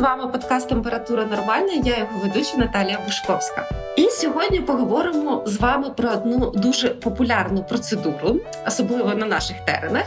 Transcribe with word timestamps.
З 0.00 0.02
вами 0.02 0.26
подкаст 0.26 0.68
Температура 0.68 1.24
нормальна. 1.24 1.72
Я 1.72 1.98
його 1.98 2.18
ведуча 2.22 2.56
Наталія 2.56 2.98
Бушковська. 3.04 3.68
І 3.96 4.02
сьогодні 4.10 4.60
поговоримо 4.60 5.42
з 5.46 5.56
вами 5.56 5.90
про 5.90 6.10
одну 6.10 6.50
дуже 6.50 6.88
популярну 6.88 7.64
процедуру, 7.64 8.36
особливо 8.66 9.14
на 9.14 9.26
наших 9.26 9.56
теренах. 9.60 10.04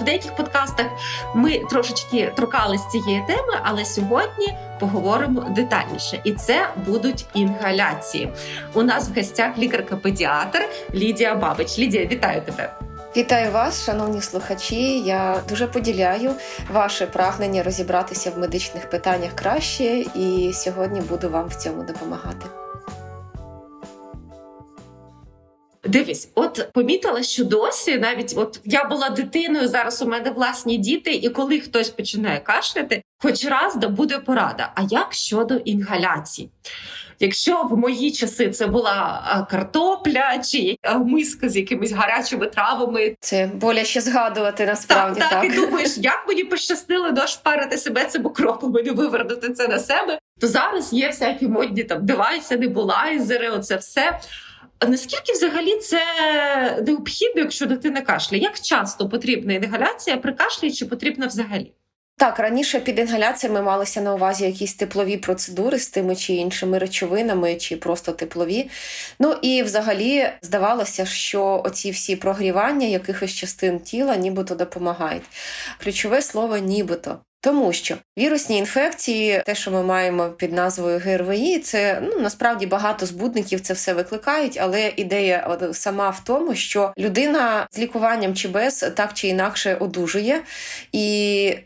В 0.00 0.04
деяких 0.04 0.36
подкастах 0.36 0.86
ми 1.34 1.58
трошечки 1.70 2.32
торкались 2.36 2.88
цієї 2.88 3.24
теми, 3.26 3.58
але 3.62 3.84
сьогодні 3.84 4.54
поговоримо 4.80 5.40
детальніше. 5.50 6.20
І 6.24 6.32
це 6.32 6.68
будуть 6.86 7.26
інгаляції. 7.34 8.32
У 8.74 8.82
нас 8.82 9.08
в 9.08 9.14
гостях 9.16 9.58
лікарка-педіатр 9.58 10.68
Лідія 10.94 11.34
Бабич. 11.34 11.78
Лідія, 11.78 12.06
вітаю 12.06 12.42
тебе. 12.42 12.81
Вітаю 13.16 13.52
вас, 13.52 13.84
шановні 13.84 14.20
слухачі. 14.20 15.00
Я 15.00 15.42
дуже 15.48 15.66
поділяю 15.66 16.34
ваше 16.70 17.06
прагнення 17.06 17.62
розібратися 17.62 18.30
в 18.30 18.38
медичних 18.38 18.90
питаннях 18.90 19.32
краще, 19.34 19.84
і 20.14 20.50
сьогодні 20.54 21.00
буду 21.00 21.30
вам 21.30 21.48
в 21.48 21.54
цьому 21.54 21.82
допомагати. 21.82 22.46
Дивись, 25.84 26.28
от 26.34 26.68
помітила, 26.72 27.22
що 27.22 27.44
досі 27.44 27.98
навіть 27.98 28.34
от 28.36 28.60
я 28.64 28.84
була 28.84 29.10
дитиною, 29.10 29.68
зараз 29.68 30.02
у 30.02 30.06
мене 30.06 30.30
власні 30.30 30.78
діти, 30.78 31.14
і 31.14 31.28
коли 31.28 31.60
хтось 31.60 31.90
починає 31.90 32.40
кашляти, 32.40 33.02
хоч 33.18 33.44
раз 33.44 33.76
да 33.76 33.88
буде 33.88 34.18
порада. 34.18 34.72
А 34.74 34.82
як 34.90 35.12
щодо 35.12 35.54
інгаляції? 35.54 36.50
Якщо 37.22 37.62
в 37.62 37.78
мої 37.78 38.12
часи 38.12 38.50
це 38.50 38.66
була 38.66 39.46
картопля 39.50 40.38
чи 40.38 40.76
миска 41.04 41.48
з 41.48 41.56
якимись 41.56 41.92
гарячими 41.92 42.46
травами, 42.46 43.16
це 43.20 43.50
боляче 43.54 44.00
згадувати 44.00 44.66
насправді 44.66 45.20
так, 45.20 45.30
так. 45.30 45.42
так. 45.42 45.52
і 45.52 45.56
думаєш, 45.56 45.90
як 45.96 46.24
мені 46.28 46.44
пощастило 46.44 47.10
дошпарити 47.10 47.78
себе 47.78 48.04
цим 48.04 48.26
окропом 48.26 48.76
і 48.84 48.90
вивернути 48.90 49.48
це 49.48 49.68
на 49.68 49.78
себе, 49.78 50.18
то 50.40 50.48
зараз 50.48 50.92
є 50.92 51.06
всякі 51.06 51.48
модні 51.48 51.84
там 51.84 52.06
девайси, 52.06 52.56
небулайзери, 52.56 53.48
оце 53.48 53.76
все. 53.76 54.20
Наскільки 54.88 55.32
взагалі 55.32 55.78
це 55.78 56.00
необхідно, 56.86 57.42
якщо 57.42 57.66
дитина 57.66 58.00
кашляє? 58.00 58.42
Як 58.42 58.60
часто 58.60 59.08
потрібна 59.08 59.52
інгаляція 59.52 60.16
при 60.16 60.32
кашлі, 60.32 60.72
чи 60.72 60.86
потрібна 60.86 61.26
взагалі? 61.26 61.72
Так, 62.16 62.38
раніше 62.38 62.80
під 62.80 62.98
інгаляціями 62.98 63.62
малися 63.62 64.00
на 64.00 64.14
увазі 64.14 64.44
якісь 64.44 64.74
теплові 64.74 65.16
процедури 65.16 65.78
з 65.78 65.88
тими 65.88 66.16
чи 66.16 66.32
іншими 66.32 66.78
речовинами, 66.78 67.56
чи 67.56 67.76
просто 67.76 68.12
теплові. 68.12 68.70
Ну 69.18 69.36
і 69.42 69.62
взагалі 69.62 70.28
здавалося, 70.42 71.06
що 71.06 71.62
оці 71.64 71.90
всі 71.90 72.16
прогрівання 72.16 72.86
якихось 72.86 73.32
частин 73.34 73.80
тіла 73.80 74.16
нібито 74.16 74.54
допомагають. 74.54 75.22
Ключове 75.78 76.22
слово 76.22 76.58
нібито. 76.58 77.18
Тому 77.40 77.72
що 77.72 77.96
вірусні 78.18 78.58
інфекції, 78.58 79.42
те, 79.46 79.54
що 79.54 79.70
ми 79.70 79.82
маємо 79.82 80.28
під 80.28 80.52
назвою 80.52 80.98
ГРВІ, 80.98 81.58
це 81.58 82.02
ну 82.02 82.20
насправді 82.20 82.66
багато 82.66 83.06
збудників 83.06 83.60
це 83.60 83.74
все 83.74 83.94
викликають, 83.94 84.58
але 84.60 84.92
ідея 84.96 85.58
сама 85.72 86.10
в 86.10 86.24
тому, 86.24 86.54
що 86.54 86.92
людина 86.98 87.66
з 87.70 87.78
лікуванням 87.78 88.34
чи 88.34 88.48
без 88.48 88.90
так 88.96 89.14
чи 89.14 89.28
інакше 89.28 89.76
одужує 89.80 90.42
і. 90.92 91.56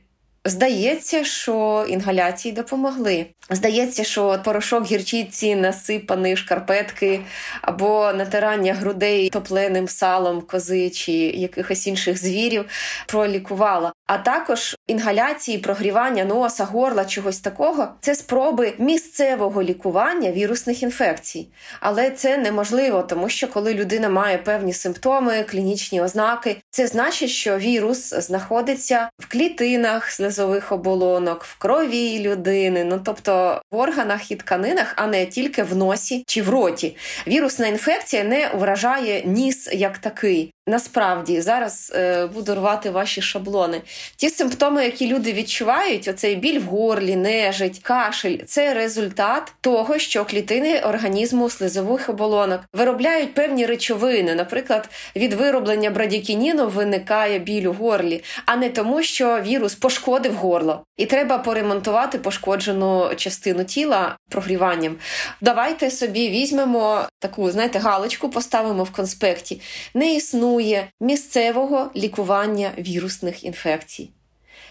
Здається, 0.49 1.25
що 1.25 1.87
інгаляції 1.89 2.53
допомогли. 2.53 3.27
Здається, 3.51 4.05
що 4.05 4.41
порошок 4.45 4.87
гірчиці, 4.87 5.55
насипаний 5.55 6.37
шкарпетки 6.37 7.21
або 7.63 8.13
натирання 8.13 8.75
грудей 8.75 9.31
топленим 9.31 9.89
салом 9.89 10.41
кози 10.41 10.91
чи 10.91 11.13
якихось 11.13 11.87
інших 11.87 12.19
звірів 12.19 12.65
пролікувало. 13.07 13.93
А 14.07 14.19
також 14.19 14.77
інгаляції, 14.87 15.59
прогрівання 15.59 16.25
носа, 16.25 16.65
горла, 16.65 17.05
чогось 17.05 17.41
такого 17.41 17.89
це 18.01 18.15
спроби 18.15 18.73
місцевого 18.79 19.63
лікування 19.63 20.33
вірусних 20.33 20.83
інфекцій. 20.83 21.49
Але 21.81 22.11
це 22.11 22.39
неможливо, 22.39 23.03
тому 23.03 23.29
що 23.29 23.49
коли 23.49 23.75
людина 23.75 24.09
має 24.09 24.39
певні 24.39 24.73
симптоми, 24.73 25.43
клінічні 25.43 26.01
ознаки, 26.01 26.57
це 26.71 26.87
значить, 26.87 27.31
що 27.31 27.59
вірус 27.59 28.15
знаходиться 28.15 29.09
в 29.19 29.29
клітинах 29.29 30.13
слизових 30.37 30.73
оболонок, 30.73 31.45
в 31.45 31.59
крові 31.59 32.21
людини, 32.21 32.85
ну 32.85 33.01
тобто 33.05 33.63
в 33.71 33.77
органах 33.77 34.31
і 34.31 34.37
тканинах, 34.37 34.93
а 34.97 35.07
не 35.07 35.27
тільки 35.27 35.63
в 35.63 35.77
носі 35.77 36.25
чи 36.27 36.43
в 36.43 36.49
роті. 36.49 36.97
Вірусна 37.27 37.67
інфекція 37.67 38.25
не 38.25 38.51
вражає 38.55 39.23
ніс 39.25 39.69
як 39.73 39.99
такий. 39.99 40.53
Насправді 40.69 41.41
зараз 41.41 41.93
е, 41.95 42.27
буду 42.27 42.55
рвати 42.55 42.91
ваші 42.91 43.23
шаблони. 43.23 43.83
Ті 44.17 44.31
симптоми, 44.31 44.85
які 44.85 45.07
люди 45.07 45.33
відчувають, 45.33 46.09
оцей 46.09 46.37
біль 46.37 46.61
в 46.61 46.63
горлі, 46.63 47.17
нежить, 47.17 47.79
кашель 47.79 48.39
це 48.47 48.75
результат 48.75 49.53
того, 49.61 49.99
що 49.99 50.25
клітини 50.25 50.81
організму 50.81 51.51
слизових 51.51 52.09
оболонок 52.09 52.61
виробляють 52.73 53.35
певні 53.35 53.67
речовини. 53.67 54.35
Наприклад, 54.35 54.89
від 55.17 55.33
вироблення 55.33 55.91
брадікініну 55.91 56.69
виникає 56.69 57.39
біль 57.39 57.67
у 57.67 57.73
горлі, 57.73 58.25
а 58.47 58.57
не 58.57 58.71
тому, 58.71 59.03
що 59.03 59.41
вірус 59.41 59.75
пошкодив 59.75 60.35
горло, 60.35 60.85
і 60.97 61.07
треба 61.07 61.39
поремонтувати 61.39 62.19
пошкоджену 62.19 63.11
частину 63.17 63.65
тіла 63.65 64.17
прогріванням. 64.31 64.97
Давайте 65.41 65.91
собі 65.91 66.29
візьмемо 66.29 67.09
таку, 67.19 67.51
знаєте, 67.51 67.79
галочку, 67.79 68.29
поставимо 68.29 68.85
в 68.85 68.91
конспекті. 68.91 69.61
Не 69.95 70.15
існує 70.15 70.56
місцевого 71.01 71.91
лікування 71.97 72.73
вірусних 72.79 73.45
інфекцій. 73.45 74.11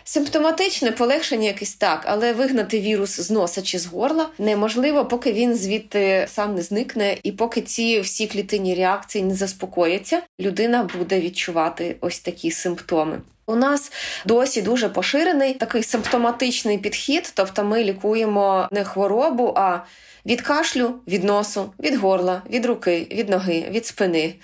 Симптоматичне 0.08 0.92
полегшення 0.92 1.48
якесь 1.48 1.76
так, 1.76 2.04
але 2.06 2.34
вигнати 2.34 2.80
вірус 2.80 3.20
з 3.20 3.32
носа 3.32 3.62
чи 3.62 3.80
з 3.80 3.86
горла 3.86 4.30
неможливо, 4.40 5.06
поки 5.06 5.34
він 5.34 5.56
звідти 5.56 6.26
сам 6.30 6.56
не 6.56 6.62
зникне, 6.62 7.18
і 7.24 7.32
поки 7.32 7.62
ці 7.62 8.00
всі 8.00 8.28
клітинні 8.28 8.76
реакції 8.76 9.24
не 9.24 9.36
заспокояться, 9.36 10.22
людина 10.40 10.90
буде 10.98 11.22
відчувати 11.22 11.96
ось 12.02 12.20
такі 12.20 12.52
симптоми. 12.52 13.22
У 13.48 13.56
нас 13.56 13.92
досі 14.26 14.62
дуже 14.62 14.90
поширений 14.90 15.54
такий 15.54 15.84
симптоматичний 15.84 16.78
підхід, 16.78 17.32
тобто 17.36 17.64
ми 17.64 17.84
лікуємо 17.84 18.68
не 18.72 18.84
хворобу, 18.84 19.54
а 19.56 19.80
від 20.26 20.42
кашлю, 20.42 20.96
від 21.08 21.24
носу, 21.24 21.74
від 21.80 21.96
горла, 21.96 22.42
від 22.50 22.66
руки, 22.66 23.08
від 23.12 23.30
ноги, 23.30 23.66
від 23.72 23.86
спини, 23.86 24.36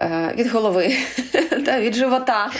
е, 0.00 0.34
від 0.36 0.46
голови, 0.50 0.96
від 1.80 1.94
живота. 1.94 2.50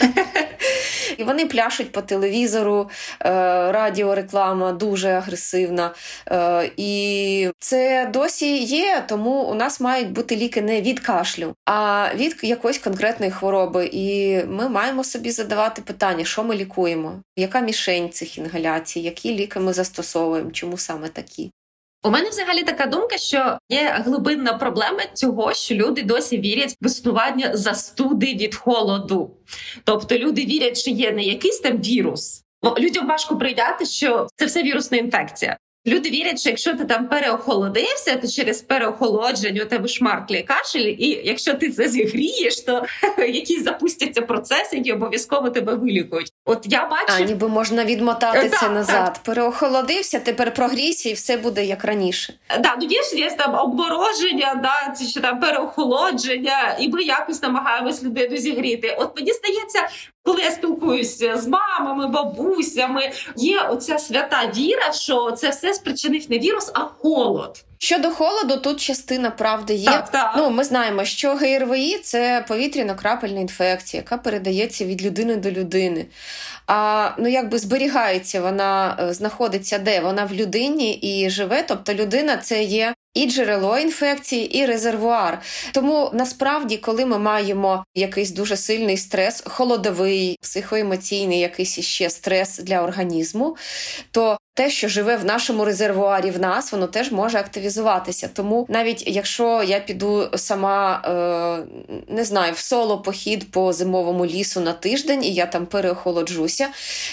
І 1.19 1.25
вони 1.25 1.47
пляшуть 1.47 1.93
по 1.93 2.03
телевізору, 2.03 2.91
е, 3.21 3.29
радіореклама 3.73 4.73
дуже 4.73 5.09
агресивна. 5.09 5.95
Е, 6.31 6.71
і 6.77 7.51
це 7.59 8.11
досі 8.13 8.59
є, 8.59 9.05
тому 9.09 9.31
у 9.31 9.55
нас 9.55 9.81
мають 9.81 10.13
бути 10.13 10.37
ліки 10.37 10.63
не 10.63 10.81
від 10.81 11.01
кашлю, 11.01 11.55
а 11.65 12.09
від 12.15 12.37
якоїсь 12.43 12.79
конкретної 12.79 13.33
хвороби. 13.33 13.91
І 13.93 14.37
ми 14.45 14.69
маємо 14.69 15.05
собі 15.05 15.31
задавати 15.31 15.83
питання, 15.83 16.25
що 16.25 16.45
ми 16.45 16.57
лікуємо, 16.57 17.23
яка 17.37 17.61
мішень 17.61 18.11
цих 18.11 18.39
інгаляцій, 18.39 19.01
які 19.01 19.35
ліки 19.35 19.61
ми 19.61 19.73
застосовуємо, 19.73 20.51
чому 20.51 20.79
саме 20.79 21.09
такі. 21.09 21.51
У 22.03 22.11
мене 22.11 22.29
взагалі 22.29 22.63
така 22.63 22.87
думка, 22.87 23.19
що 23.19 23.59
є 23.69 24.03
глибинна 24.05 24.55
проблема 24.55 25.01
цього, 25.15 25.55
що 25.55 25.75
люди 25.75 26.03
досі 26.03 26.39
вірять 26.39 26.77
в 26.83 26.87
існування 26.87 27.57
застуди 27.57 28.27
від 28.27 28.55
холоду. 28.55 29.31
Тобто 29.85 30.19
люди 30.19 30.45
вірять, 30.45 30.79
що 30.79 30.91
є 30.91 31.13
не 31.13 31.23
якийсь 31.23 31.61
там 31.61 31.77
вірус. 31.77 32.43
Людям 32.79 33.07
важко 33.07 33.39
прийняти, 33.39 33.87
що 33.87 34.27
це 34.37 34.47
все 34.47 34.63
вірусна 34.63 34.99
інфекція. 34.99 35.57
Люди 35.89 36.11
вірять, 36.11 36.41
що 36.41 36.49
якщо 36.49 36.75
ти 36.75 36.85
там 36.85 37.09
переохолодився, 37.09 38.17
то 38.17 38.29
через 38.29 38.63
переохолодження 38.63 39.63
у 39.63 39.67
тебе 39.67 39.89
шмарклі 39.89 40.43
кашель, 40.43 40.95
і 40.99 41.21
якщо 41.25 41.55
ти 41.55 41.71
це 41.71 41.89
зігрієш, 41.89 42.61
то 42.61 42.85
якісь 43.19 43.65
запустяться 43.65 44.23
процеси, 44.23 44.77
які 44.77 44.93
обов'язково 44.93 45.51
тебе 45.51 45.75
вилікують. 45.75 46.33
От 46.45 46.59
я 46.65 46.89
бачу, 46.89 47.13
а 47.17 47.21
ніби 47.21 47.49
можна 47.49 47.85
відмотати 47.85 48.49
це 48.61 48.69
назад. 48.69 49.21
Переохолодився, 49.25 50.21
тепер 50.21 50.55
прогрійся, 50.55 51.09
і 51.09 51.13
все 51.13 51.37
буде 51.37 51.65
як 51.65 51.85
раніше. 51.85 52.35
Да, 52.61 52.77
ну 52.81 52.87
є 52.87 53.03
ж 53.03 53.17
є 53.17 53.31
там 53.31 53.55
обмороження, 53.55 54.55
да 54.63 54.95
що 55.11 55.21
там 55.21 55.41
переохолодження, 55.41 56.77
і 56.81 56.89
ми 56.89 57.03
якось 57.03 57.43
намагаємось 57.43 58.03
людину 58.03 58.37
зігріти. 58.37 58.97
От 58.99 59.17
мені 59.17 59.33
здається, 59.33 59.89
коли 60.23 60.43
я 60.43 60.51
спілкуюся 60.51 61.37
з 61.37 61.49
мамами, 61.49 62.09
бабусями, 62.09 63.11
є 63.37 63.61
оця 63.61 63.99
свята 63.99 64.53
віра, 64.57 64.93
що 64.93 65.31
це 65.31 65.51
все 65.51 65.75
спричинив 65.75 66.31
не 66.31 66.39
вірус, 66.39 66.71
а 66.75 66.81
холод. 66.81 67.65
Щодо 67.81 68.11
холоду, 68.11 68.57
тут 68.57 68.81
частина 68.81 69.31
правди 69.31 69.75
є. 69.75 69.87
Так, 69.91 70.11
так. 70.11 70.35
Ну, 70.37 70.51
ми 70.51 70.65
знаємо, 70.65 71.05
що 71.05 71.35
ГРВІ 71.35 71.99
це 71.99 72.45
повітряно-крапельна 72.49 73.41
інфекція, 73.41 74.03
яка 74.03 74.19
передається 74.19 74.85
від 74.85 75.03
людини 75.03 75.37
до 75.37 75.51
людини. 75.51 76.07
А 76.67 77.11
ну 77.19 77.29
якби 77.29 77.59
зберігається, 77.59 78.41
вона 78.41 78.97
е, 79.01 79.15
знаходиться 79.15 79.79
де? 79.79 80.01
Вона 80.01 80.25
в 80.25 80.33
людині 80.33 80.93
і 80.95 81.31
живе. 81.31 81.65
Тобто 81.69 81.95
людина 81.95 82.37
це 82.37 82.63
є 82.63 82.95
і 83.19 83.31
джерело 83.31 83.79
інфекції, 83.79 84.59
і 84.59 84.67
резервуар. 84.67 85.41
Тому 85.73 86.11
насправді, 86.15 86.77
коли 86.77 87.07
ми 87.07 87.19
маємо 87.19 87.85
якийсь 87.95 88.31
дуже 88.31 88.57
сильний 88.57 88.97
стрес, 88.97 89.43
холодовий, 89.47 90.37
психоемоційний, 90.43 91.41
якийсь 91.41 91.79
іще 91.79 92.11
стрес 92.11 92.59
для 92.59 92.83
організму, 92.83 93.57
то 94.11 94.39
те, 94.55 94.71
що 94.71 94.89
живе 94.89 95.17
в 95.17 95.25
нашому 95.25 95.65
резервуарі 95.65 96.31
в 96.31 96.41
нас, 96.41 96.73
воно 96.73 96.87
теж 96.87 97.13
може 97.13 97.39
активізуватися. 97.39 98.31
Тому 98.35 98.67
навіть 98.69 99.05
якщо 99.07 99.63
я 99.63 99.81
піду 99.81 100.31
сама 100.37 101.03
е, 101.05 102.13
не 102.13 102.25
знаю, 102.25 102.53
в 102.53 102.59
соло 102.59 102.99
похід 103.03 103.51
по 103.51 103.73
зимовому 103.73 104.27
лісу 104.27 104.61
на 104.61 104.73
тиждень, 104.73 105.25
і 105.25 105.35
я 105.35 105.47
там 105.47 105.67
переохолоджуся, 105.67 106.69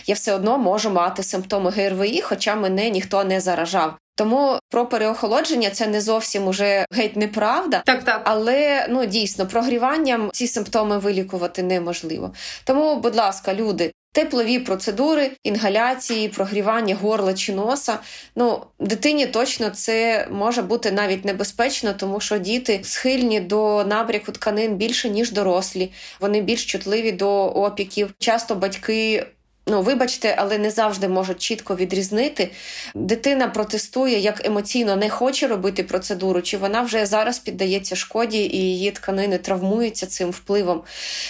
я 0.07 0.16
все 0.16 0.34
одно 0.34 0.57
можу 0.57 0.90
мати 0.90 1.24
симптоми 1.24 1.72
ГРВІ, 1.72 2.22
хоча 2.22 2.56
мене 2.56 2.90
ніхто 2.90 3.24
не 3.24 3.42
заражав. 3.42 3.94
Тому 4.16 4.60
про 4.70 4.86
переохолодження 4.86 5.70
це 5.70 5.88
не 5.88 6.02
зовсім 6.02 6.48
уже 6.48 6.86
геть 6.92 7.16
неправда, 7.16 7.84
так 7.86 8.04
так, 8.04 8.22
але 8.26 8.88
ну 8.90 9.06
дійсно 9.06 9.48
прогріванням 9.48 10.30
ці 10.34 10.48
симптоми 10.48 10.98
вилікувати 10.98 11.64
неможливо. 11.64 12.34
Тому, 12.64 12.96
будь 12.96 13.16
ласка, 13.16 13.54
люди, 13.54 13.92
теплові 14.16 14.60
процедури, 14.60 15.32
інгаляції, 15.44 16.30
прогрівання 16.30 16.96
горла 16.96 17.34
чи 17.34 17.54
носа. 17.54 18.00
Ну, 18.36 18.62
дитині 18.80 19.26
точно 19.26 19.70
це 19.70 20.28
може 20.32 20.62
бути 20.62 20.92
навіть 20.92 21.26
небезпечно, 21.26 21.94
тому 21.94 22.20
що 22.20 22.38
діти 22.38 22.80
схильні 22.84 23.40
до 23.40 23.84
набряку 23.84 24.32
тканин 24.32 24.76
більше 24.76 25.10
ніж 25.10 25.32
дорослі. 25.32 25.92
Вони 26.20 26.42
більш 26.42 26.66
чутливі 26.66 27.12
до 27.12 27.46
опіків. 27.46 28.14
Часто 28.20 28.56
батьки 28.56 29.26
Ну, 29.68 29.82
вибачте, 29.82 30.36
але 30.38 30.58
не 30.58 30.72
завжди 30.72 31.08
можуть 31.08 31.42
чітко 31.42 31.76
відрізнити. 31.76 32.52
Дитина 32.96 33.48
протестує, 33.48 34.20
як 34.20 34.46
емоційно 34.46 34.96
не 34.96 35.10
хоче 35.10 35.48
робити 35.48 35.84
процедуру, 35.84 36.42
чи 36.42 36.58
вона 36.58 36.82
вже 36.82 37.06
зараз 37.06 37.40
піддається 37.40 37.96
шкоді 37.96 38.38
і 38.38 38.58
її 38.58 38.92
тканини 38.92 39.38
травмуються 39.38 40.06
цим 40.06 40.30
впливом. 40.30 40.84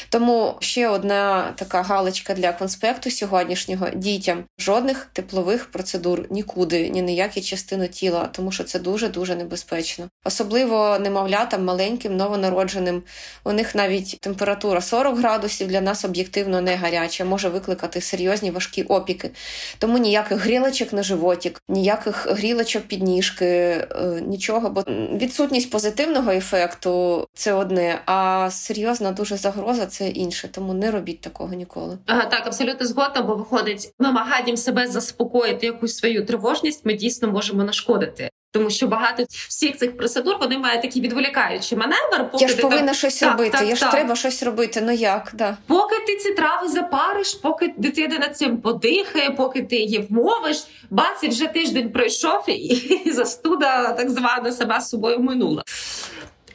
Тому 0.10 0.56
ще 0.60 0.88
одна 0.88 1.54
така 1.56 1.82
галочка 1.82 2.34
для 2.34 2.54
конспекту 2.54 3.12
сьогоднішнього 3.12 3.90
дітям: 3.90 4.44
жодних 4.60 5.08
теплових 5.14 5.72
процедур 5.72 6.26
нікуди, 6.30 6.90
ні 6.90 7.02
на 7.02 7.12
які 7.12 7.42
частини 7.42 7.88
тіла, 7.88 8.30
тому 8.32 8.52
що 8.52 8.64
це 8.64 8.80
дуже 8.80 9.08
дуже 9.08 9.36
небезпечно. 9.36 10.10
Особливо 10.24 11.00
немовлятам, 11.00 11.64
маленьким, 11.64 12.18
новонародженим. 12.18 13.04
У 13.44 13.52
них 13.52 13.76
навіть 13.76 14.18
температура 14.20 14.82
40 14.82 15.18
градусів 15.18 15.68
для 15.68 15.82
нас 15.82 16.06
об'єктивно 16.06 16.62
не 16.62 16.76
гаряча, 16.76 17.26
може 17.26 17.50
викликати 17.50 18.02
серйозні 18.02 18.25
серйозні 18.26 18.52
важкі 18.52 18.84
опіки. 18.84 19.32
Тому 19.80 19.98
ніяких 19.98 20.38
грілочок 20.38 20.94
на 20.94 21.04
животик, 21.04 21.62
ніяких 21.70 22.28
грілочок 22.32 22.84
під 22.84 23.04
ніжки, 23.04 23.46
е, 23.46 23.88
нічого. 24.28 24.70
Бо 24.70 24.84
відсутність 25.18 25.72
позитивного 25.72 26.32
ефекту 26.32 27.26
це 27.34 27.54
одне, 27.54 28.02
а 28.06 28.50
серйозна 28.52 29.12
дуже 29.12 29.38
загроза 29.38 29.86
це 29.86 30.10
інше. 30.10 30.50
Тому 30.52 30.74
не 30.74 30.92
робіть 30.92 31.22
такого 31.22 31.54
ніколи. 31.54 31.98
Ага, 32.06 32.26
так 32.26 32.48
абсолютно 32.48 32.88
згодна, 32.88 33.22
бо 33.22 33.36
виходить 33.36 33.94
намаганням 34.00 34.58
себе 34.58 34.88
заспокоїти 34.88 35.66
якусь 35.66 35.98
свою 35.98 36.26
тривожність. 36.26 36.86
Ми 36.86 36.94
дійсно 36.94 37.28
можемо 37.28 37.64
нашкодити. 37.64 38.30
Тому 38.56 38.70
що 38.70 38.88
багато 38.88 39.26
всіх 39.30 39.78
цих 39.78 39.98
процедур 39.98 40.36
вони 40.40 40.58
мають 40.58 40.82
такі 40.82 41.02
відволікаючі 41.02 41.76
маневр. 41.76 42.32
Поки 42.32 42.44
я 42.44 42.50
ж 42.50 42.58
повинна 42.58 42.86
так, 42.86 42.96
щось 42.96 43.20
так, 43.20 43.32
робити. 43.32 43.58
Так, 43.58 43.68
я 43.68 43.76
ж 43.76 43.92
треба 43.92 44.16
щось 44.16 44.44
робити. 44.44 44.82
Ну 44.86 44.92
як 44.92 45.32
да 45.34 45.58
поки 45.68 45.96
ти 46.08 46.16
ці 46.16 46.32
трави 46.32 46.68
запариш, 46.68 47.34
поки 47.34 47.74
дитина 47.78 48.18
над 48.20 48.38
цим 48.38 48.58
подихає, 48.58 49.32
поки 49.32 49.62
ти 49.62 49.76
її 49.76 50.08
вмовиш, 50.10 50.68
бац, 50.90 51.24
і 51.24 51.28
вже 51.28 51.48
тиждень 51.48 51.92
пройшов 51.92 52.44
і 52.48 53.12
застуда 53.12 53.92
так 53.92 54.10
звана 54.10 54.52
сама 54.52 54.82
з 54.82 54.90
собою 54.90 55.20
минула. 55.20 55.64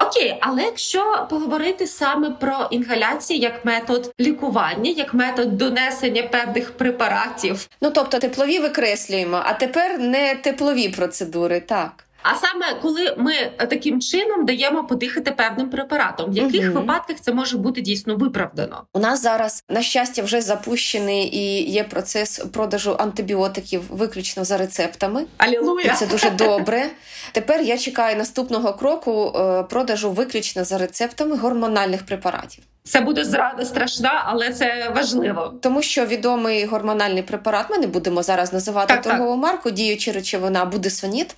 Окей, 0.00 0.36
але 0.40 0.62
якщо 0.62 1.26
поговорити 1.30 1.86
саме 1.86 2.30
про 2.30 2.68
інгаляції 2.70 3.40
як 3.40 3.64
метод 3.64 4.12
лікування, 4.20 4.90
як 4.90 5.14
метод 5.14 5.58
донесення 5.58 6.22
певних 6.22 6.72
препаратів, 6.76 7.68
ну 7.80 7.90
тобто 7.90 8.18
теплові 8.18 8.58
викреслюємо, 8.58 9.42
а 9.44 9.52
тепер 9.52 9.98
не 9.98 10.34
теплові 10.34 10.88
процедури, 10.88 11.60
так. 11.60 12.04
А 12.22 12.34
саме 12.34 12.74
коли 12.82 13.14
ми 13.18 13.32
таким 13.58 14.00
чином 14.00 14.46
даємо 14.46 14.84
подихати 14.84 15.30
певним 15.30 15.70
препаратом, 15.70 16.30
в 16.30 16.36
яких 16.36 16.70
угу. 16.70 16.80
випадках 16.80 17.16
це 17.20 17.32
може 17.32 17.58
бути 17.58 17.80
дійсно 17.80 18.16
виправдано? 18.16 18.84
У 18.94 18.98
нас 18.98 19.22
зараз 19.22 19.64
на 19.68 19.82
щастя 19.82 20.22
вже 20.22 20.40
запущений 20.40 21.36
і 21.36 21.70
є 21.70 21.84
процес 21.84 22.38
продажу 22.38 22.96
антибіотиків 22.98 23.82
виключно 23.88 24.44
за 24.44 24.56
рецептами. 24.56 25.24
Алілуя! 25.36 25.94
Це 25.94 26.06
дуже 26.06 26.30
добре. 26.30 26.90
Тепер 27.32 27.60
я 27.60 27.78
чекаю 27.78 28.16
наступного 28.16 28.72
кроку 28.72 29.32
е, 29.36 29.62
продажу 29.62 30.10
виключно 30.10 30.64
за 30.64 30.78
рецептами 30.78 31.36
гормональних 31.36 32.06
препаратів. 32.06 32.64
Це 32.84 33.00
буде 33.00 33.24
зрада 33.24 33.64
страшна, 33.64 34.22
але 34.26 34.52
це 34.52 34.92
важливо, 34.96 35.54
тому 35.60 35.82
що 35.82 36.06
відомий 36.06 36.64
гормональний 36.64 37.22
препарат. 37.22 37.70
Ми 37.70 37.78
не 37.78 37.86
будемо 37.86 38.22
зараз 38.22 38.52
називати 38.52 38.94
так, 38.94 39.02
торгову 39.02 39.30
так. 39.30 39.42
марку, 39.42 39.70
діючи 39.70 40.12
речовина 40.12 40.64
будесоніт. 40.64 41.36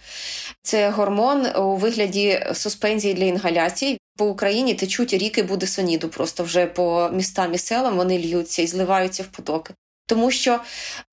Це 0.62 0.90
гормон 0.90 1.46
у 1.56 1.76
вигляді 1.76 2.46
суспензії 2.54 3.14
для 3.14 3.24
інгаляції. 3.24 3.98
По 4.16 4.26
Україні 4.26 4.74
течуть 4.74 5.12
ріки 5.14 5.42
будесоніду. 5.42 6.08
Просто 6.08 6.44
вже 6.44 6.66
по 6.66 7.10
містам 7.12 7.54
і 7.54 7.58
селам 7.58 7.96
вони 7.96 8.18
льються 8.18 8.62
і 8.62 8.66
зливаються 8.66 9.22
в 9.22 9.26
потоки. 9.26 9.74
Тому 10.06 10.30
що 10.30 10.60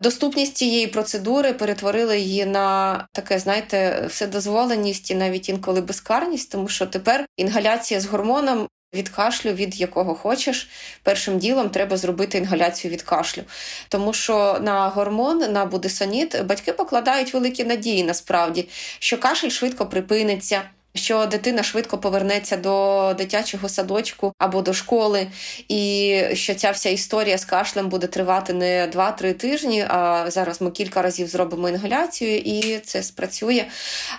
доступність 0.01 0.57
цієї 0.57 0.88
процедури 0.88 1.54
перетворила 1.54 2.16
її 2.16 2.46
на 2.46 3.07
таке, 3.13 3.40
знаєте, 3.40 4.06
вседозволеність 4.10 5.12
і 5.12 5.16
навіть 5.16 5.50
інколи 5.50 5.81
безкарність, 5.81 6.52
тому 6.52 6.68
що 6.68 6.86
тепер 6.86 7.25
інгаляція 7.38 8.00
з 8.00 8.06
гормоном 8.06 8.68
від 8.94 9.09
кашлю, 9.09 9.51
від 9.51 9.81
якого 9.81 10.15
хочеш, 10.15 10.69
першим 11.03 11.39
ділом 11.39 11.69
треба 11.69 11.97
зробити 11.97 12.38
інгаляцію 12.38 12.91
від 12.91 13.01
кашлю. 13.01 13.44
Тому 13.89 14.13
що 14.13 14.59
на 14.62 14.88
гормон, 14.88 15.38
на 15.38 15.65
будесоніт 15.65 16.44
батьки 16.44 16.74
покладають 16.74 17.33
великі 17.33 17.63
надії 17.63 18.03
насправді, 18.03 18.68
що 19.00 19.18
кашель 19.18 19.50
швидко 19.50 19.86
припиниться. 19.86 20.62
Що 20.95 21.25
дитина 21.25 21.63
швидко 21.63 21.97
повернеться 21.97 22.57
до 22.57 23.13
дитячого 23.18 23.69
садочку 23.69 24.33
або 24.38 24.62
до 24.62 24.74
школи, 24.74 25.27
і 25.68 26.21
що 26.33 26.56
ця 26.56 26.71
вся 26.71 26.89
історія 26.89 27.38
з 27.38 27.45
кашлем 27.45 27.89
буде 27.89 28.07
тривати 28.07 28.53
не 28.53 28.88
2-3 28.88 29.33
тижні. 29.33 29.85
А 29.88 30.25
зараз 30.31 30.62
ми 30.62 30.71
кілька 30.71 31.01
разів 31.01 31.27
зробимо 31.27 31.69
інгаляцію, 31.69 32.38
і 32.38 32.80
це 32.80 33.03
спрацює. 33.03 33.65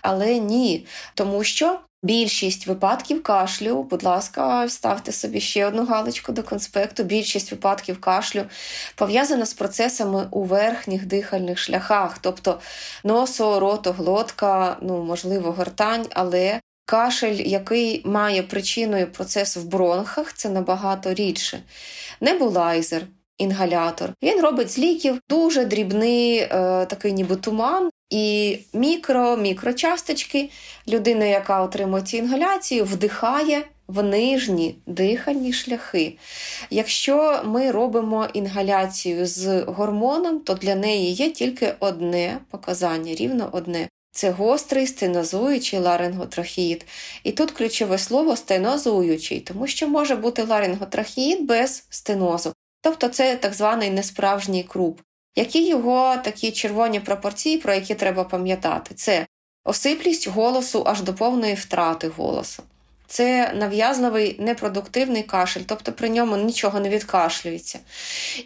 Але 0.02 0.34
ні, 0.38 0.86
тому 1.14 1.44
що 1.44 1.78
Більшість 2.02 2.66
випадків 2.66 3.22
кашлю, 3.22 3.82
будь 3.82 4.02
ласка, 4.02 4.68
ставте 4.68 5.12
собі 5.12 5.40
ще 5.40 5.66
одну 5.66 5.84
галочку 5.84 6.32
до 6.32 6.42
конспекту. 6.42 7.02
Більшість 7.02 7.50
випадків 7.50 8.00
кашлю 8.00 8.44
пов'язана 8.94 9.46
з 9.46 9.54
процесами 9.54 10.28
у 10.30 10.42
верхніх 10.42 11.06
дихальних 11.06 11.58
шляхах, 11.58 12.18
тобто 12.18 12.60
носо, 13.04 13.60
рото, 13.60 13.92
глотка, 13.92 14.76
ну, 14.82 15.04
можливо, 15.04 15.52
гортань, 15.52 16.06
але 16.10 16.60
кашель, 16.84 17.36
який 17.36 18.02
має 18.04 18.42
причиною 18.42 19.12
процес 19.12 19.56
в 19.56 19.64
бронхах, 19.64 20.32
це 20.32 20.48
набагато 20.48 21.14
рідше. 21.14 21.62
Небулайзер. 22.20 23.02
Інгалятор. 23.38 24.12
Він 24.22 24.40
робить 24.40 24.70
з 24.70 24.78
ліків 24.78 25.20
дуже 25.28 25.64
дрібний, 25.64 26.38
е, 26.38 26.48
такий 26.86 27.12
ніби 27.12 27.36
туман, 27.36 27.90
і 28.10 28.58
мікро, 28.72 29.36
мікрочасточки, 29.36 30.50
людина, 30.88 31.24
яка 31.24 31.62
отримує 31.62 32.02
ці 32.02 32.16
інгаляції, 32.16 32.82
вдихає 32.82 33.64
в 33.86 34.02
нижні 34.02 34.76
дихальні 34.86 35.52
шляхи. 35.52 36.16
Якщо 36.70 37.42
ми 37.44 37.70
робимо 37.70 38.28
інгаляцію 38.34 39.26
з 39.26 39.62
гормоном, 39.62 40.40
то 40.40 40.54
для 40.54 40.74
неї 40.74 41.12
є 41.12 41.30
тільки 41.30 41.74
одне 41.80 42.38
показання, 42.50 43.14
рівно 43.14 43.48
одне. 43.52 43.88
Це 44.12 44.30
гострий 44.30 44.86
стенозуючий 44.86 45.78
ларинготрахеїд. 45.78 46.86
І 47.24 47.32
тут 47.32 47.50
ключове 47.50 47.98
слово 47.98 48.36
стенозуючий, 48.36 49.40
тому 49.40 49.66
що 49.66 49.88
може 49.88 50.16
бути 50.16 50.42
ларинготрахеїд 50.42 51.46
без 51.46 51.84
стенозу. 51.90 52.52
Тобто 52.82 53.08
це 53.08 53.36
так 53.36 53.54
званий 53.54 53.90
несправжній 53.90 54.64
круп. 54.64 55.00
Які 55.36 55.68
його 55.68 56.16
такі 56.16 56.52
червоні 56.52 57.00
пропорції, 57.00 57.58
про 57.58 57.74
які 57.74 57.94
треба 57.94 58.24
пам'ятати? 58.24 58.94
Це 58.94 59.26
осиплість 59.64 60.28
голосу 60.28 60.82
аж 60.86 61.02
до 61.02 61.14
повної 61.14 61.54
втрати 61.54 62.08
голосу. 62.08 62.62
Це 63.06 63.52
нав'язливий 63.54 64.36
непродуктивний 64.38 65.22
кашель, 65.22 65.60
тобто 65.66 65.92
при 65.92 66.08
ньому 66.08 66.36
нічого 66.36 66.80
не 66.80 66.88
відкашлюється. 66.88 67.78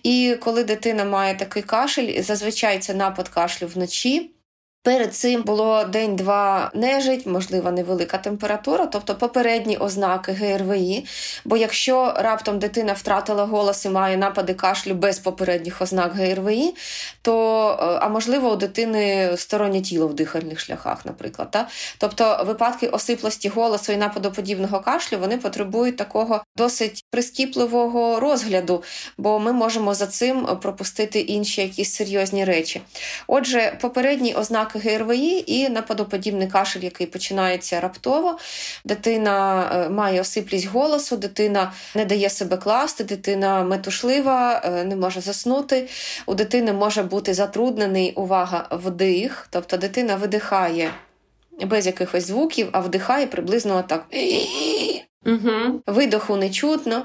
І 0.03 0.37
коли 0.41 0.65
дитина 0.65 1.05
має 1.05 1.35
такий 1.35 1.63
кашель, 1.63 2.23
зазвичай 2.23 2.79
це 2.79 2.95
напад 2.95 3.29
кашлю 3.29 3.67
вночі, 3.67 4.31
Перед 4.85 5.15
цим 5.15 5.43
було 5.43 5.85
день-два 5.85 6.71
нежить, 6.75 7.27
можливо, 7.27 7.71
невелика 7.71 8.19
температура, 8.19 8.87
тобто 8.87 9.15
попередні 9.15 9.77
ознаки 9.77 10.33
ГРВІ. 10.33 11.05
Бо 11.45 11.57
якщо 11.57 12.15
раптом 12.17 12.59
дитина 12.59 12.93
втратила 12.93 13.45
голос 13.45 13.85
і 13.85 13.89
має 13.89 14.17
напади 14.17 14.55
кашлю 14.55 14.95
без 14.95 15.19
попередніх 15.19 15.83
ознак 15.83 16.15
ГРВІ, 16.15 16.75
то 17.23 17.69
е, 17.71 17.99
а 18.01 18.09
можливо 18.09 18.51
у 18.51 18.57
дитини 18.57 19.31
стороннє 19.37 19.81
тіло 19.81 20.09
в 20.09 20.15
дихальних 20.15 20.61
шляхах, 20.61 21.07
наприклад. 21.07 21.51
Та? 21.51 21.69
Тобто 21.99 22.45
випадки 22.47 22.87
осиплості 22.89 23.49
голосу 23.49 23.93
і 23.93 23.97
нападоподібного 23.97 24.81
кашлю 24.81 25.19
вони 25.19 25.39
потребують 25.39 25.97
такого 25.97 26.45
досить 26.57 27.05
прискіпливого 27.11 28.21
розгляду, 28.21 28.83
бо 29.19 29.39
ми 29.39 29.53
можемо 29.53 29.95
за 29.95 30.07
цим 30.07 30.47
пропустити 30.63 31.21
інші 31.21 31.63
якісь 31.63 31.95
серйозні 31.95 32.45
речі. 32.45 32.81
Отже, 33.27 33.79
попередні 33.81 34.35
ознаки. 34.35 34.74
ГРВІ 34.79 35.45
і 35.47 35.69
нападоподібний 35.69 36.49
кашель, 36.49 36.81
який 36.81 37.07
починається 37.07 37.81
раптово. 37.81 38.39
Дитина 38.85 39.69
е, 39.75 39.89
має 39.89 40.21
осиплість 40.21 40.67
голосу, 40.67 41.17
дитина 41.17 41.73
не 41.95 42.05
дає 42.05 42.31
себе 42.31 42.57
класти, 42.57 43.05
дитина 43.05 43.65
метушлива, 43.65 44.63
е, 44.65 44.85
не 44.85 44.97
може 44.97 45.21
заснути. 45.21 45.89
У 46.27 46.35
дитини 46.35 46.73
може 46.73 47.03
бути 47.03 47.35
затруднений 47.35 48.13
увага 48.13 48.69
вдих, 48.71 49.47
тобто 49.51 49.77
дитина 49.77 50.17
видихає 50.17 50.91
без 51.61 51.87
якихось 51.87 52.27
звуків, 52.27 52.69
а 52.73 52.81
вдихає 52.81 53.27
приблизно 53.27 53.83
так. 53.83 54.07
Угу. 55.27 55.83
Видоху 55.87 56.37
не 56.37 56.51
чутно. 56.51 57.05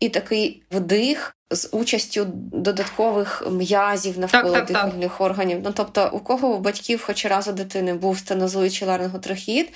І 0.00 0.08
такий 0.08 0.62
вдих 0.70 1.35
з 1.50 1.68
участю 1.72 2.26
додаткових 2.52 3.42
м'язів 3.50 4.18
навколо 4.18 4.52
так, 4.52 4.52
так, 4.52 4.66
дихальних 4.66 5.10
так. 5.10 5.20
органів. 5.20 5.60
Ну 5.64 5.72
тобто, 5.74 6.10
у 6.12 6.18
кого 6.18 6.48
у 6.48 6.58
батьків 6.58 7.02
хоч 7.06 7.26
раз 7.26 7.48
у 7.48 7.52
дитини 7.52 7.94
був 7.94 8.18
стенозуючий 8.18 8.88
ларинготрахеїд, 8.88 9.68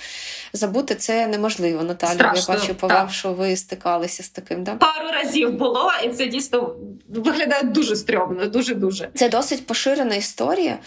забути 0.53 0.95
це 0.95 1.27
неможливо. 1.27 1.83
Наталю, 1.83 2.13
Страшно, 2.13 2.53
я 2.53 2.59
бачу 2.59 2.75
по 2.75 2.87
вам, 2.87 3.09
що 3.09 3.33
ви 3.33 3.55
стикалися 3.55 4.23
з 4.23 4.29
таким. 4.29 4.63
Да? 4.63 4.75
Пару 4.75 5.11
разів 5.11 5.53
було, 5.53 5.91
і 6.03 6.09
це 6.09 6.27
дійсно 6.27 6.75
виглядає 7.09 7.63
дуже 7.63 7.95
стрьомно, 7.95 8.45
дуже 8.45 8.75
дуже. 8.75 9.09
Це 9.13 9.29
досить 9.29 9.65
поширена 9.65 10.15
історія. 10.15 10.77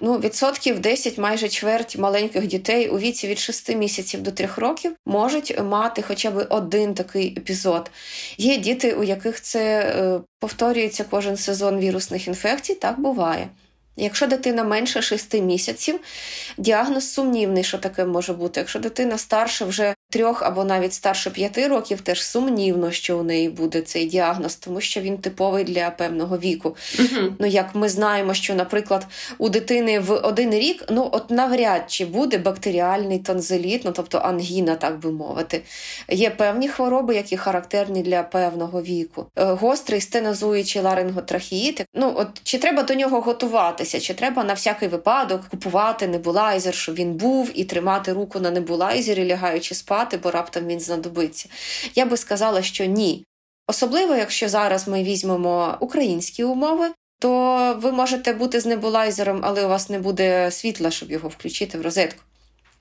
Ну, 0.00 0.18
відсотків 0.18 0.80
10, 0.80 1.18
майже 1.18 1.48
чверть 1.48 1.98
маленьких 1.98 2.46
дітей 2.46 2.88
у 2.88 2.98
віці 2.98 3.28
від 3.28 3.38
6 3.38 3.76
місяців 3.76 4.22
до 4.22 4.30
3 4.30 4.48
років 4.56 4.92
можуть 5.06 5.60
мати 5.62 6.02
хоча 6.02 6.30
б 6.30 6.46
один 6.50 6.94
такий 6.94 7.34
епізод. 7.38 7.90
Є 8.38 8.56
діти, 8.56 8.94
у 8.94 9.02
яких 9.02 9.40
це 9.40 9.80
е, 9.80 10.20
повторюється 10.42 11.04
кожен 11.10 11.36
сезон 11.36 11.78
вірусних 11.78 12.28
інфекцій, 12.28 12.74
так 12.74 13.00
буває. 13.00 13.48
Якщо 13.96 14.26
дитина 14.26 14.64
менше 14.64 15.02
6 15.02 15.34
місяців, 15.34 16.00
діагноз 16.58 17.12
сумнівний, 17.12 17.64
що 17.64 17.78
таке 17.78 18.04
може 18.04 18.32
бути. 18.32 18.60
Якщо 18.60 18.78
дитина 18.78 19.18
старше 19.18 19.64
вже 19.64 19.94
трьох 20.10 20.42
або 20.42 20.64
навіть 20.64 20.92
старше 20.92 21.30
п'яти 21.30 21.68
років, 21.68 22.00
теж 22.00 22.24
сумнівно, 22.24 22.90
що 22.90 23.18
у 23.18 23.22
неї 23.22 23.48
буде 23.48 23.80
цей 23.80 24.06
діагноз, 24.06 24.54
тому 24.56 24.80
що 24.80 25.00
він 25.00 25.18
типовий 25.18 25.64
для 25.64 25.90
певного 25.90 26.38
віку. 26.38 26.76
uh 26.98 27.32
Ну 27.38 27.46
як 27.46 27.74
ми 27.74 27.88
знаємо, 27.88 28.34
що, 28.34 28.54
наприклад, 28.54 29.06
у 29.38 29.48
дитини 29.48 29.98
в 30.00 30.12
один 30.12 30.54
рік 30.54 30.84
ну 30.90 31.08
от 31.12 31.30
навряд 31.30 31.82
чи 31.88 32.04
буде 32.04 32.38
бактеріальний 32.38 33.18
тонзиліт, 33.18 33.84
ну 33.84 33.92
тобто 33.92 34.18
ангіна, 34.18 34.76
так 34.76 34.98
би 34.98 35.12
мовити. 35.12 35.62
Є 36.08 36.30
певні 36.30 36.68
хвороби, 36.68 37.14
які 37.14 37.36
характерні 37.36 38.02
для 38.02 38.22
певного 38.22 38.82
віку. 38.82 39.26
Е, 39.36 39.44
гострий 39.44 40.00
стенозуючий 40.00 40.82
ларинготрахіїт. 40.82 41.84
Ну 41.94 42.12
от 42.16 42.28
чи 42.42 42.58
треба 42.58 42.82
до 42.82 42.94
нього 42.94 43.20
готуватися, 43.82 44.00
чи 44.00 44.14
треба 44.14 44.44
на 44.44 44.54
всякий 44.54 44.88
випадок 44.88 45.48
купувати 45.48 46.06
небулайзер, 46.06 46.74
щоб 46.74 46.94
він 46.94 47.14
був, 47.14 47.50
і 47.54 47.64
тримати 47.64 48.12
руку 48.12 48.40
на 48.40 48.50
небулайзері, 48.50 49.26
лягаючи 49.26 49.74
спати 49.74 50.16
бо 50.16 50.30
раптом 50.30 50.66
він 50.66 50.80
знадобиться. 50.80 51.48
Я 51.94 52.06
би 52.06 52.16
сказала, 52.16 52.62
що 52.62 52.84
ні. 52.84 53.24
Особливо, 53.66 54.14
якщо 54.14 54.48
зараз 54.48 54.88
ми 54.88 55.02
візьмемо 55.02 55.76
українські 55.80 56.44
умови, 56.44 56.90
то 57.20 57.78
ви 57.82 57.92
можете 57.92 58.32
бути 58.32 58.60
з 58.60 58.66
небулайзером, 58.66 59.40
але 59.42 59.64
у 59.64 59.68
вас 59.68 59.90
не 59.90 59.98
буде 59.98 60.50
світла, 60.50 60.90
щоб 60.90 61.10
його 61.10 61.28
включити 61.28 61.78
в 61.78 61.82
розетку. 61.82 62.22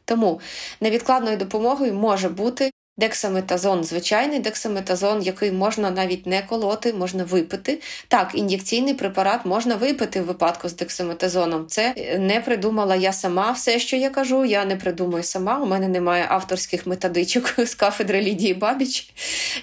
Тому 0.05 0.41
невідкладною 0.81 1.38
допомогою 1.38 1.93
може 1.93 2.29
бути 2.29 2.70
Дексаметазон 2.98 3.83
звичайний 3.83 4.39
дексаметазон, 4.39 5.21
який 5.21 5.51
можна 5.51 5.91
навіть 5.91 6.25
не 6.25 6.41
колоти, 6.41 6.93
можна 6.93 7.24
випити. 7.24 7.81
Так, 8.07 8.31
ін'єкційний 8.33 8.93
препарат 8.93 9.45
можна 9.45 9.75
випити 9.75 10.21
в 10.21 10.25
випадку 10.25 10.69
з 10.69 10.75
дексаметазоном. 10.75 11.67
Це 11.67 11.93
не 12.19 12.41
придумала 12.41 12.95
я 12.95 13.13
сама 13.13 13.51
все, 13.51 13.79
що 13.79 13.98
я 13.98 14.10
кажу. 14.10 14.45
Я 14.45 14.65
не 14.65 14.75
придумую 14.75 15.24
сама. 15.24 15.60
У 15.60 15.65
мене 15.65 15.88
немає 15.88 16.25
авторських 16.29 16.88
методичок 16.88 17.53
з 17.65 17.75
кафедри 17.75 18.21
Лідії 18.21 18.53
Бабіч. 18.53 19.13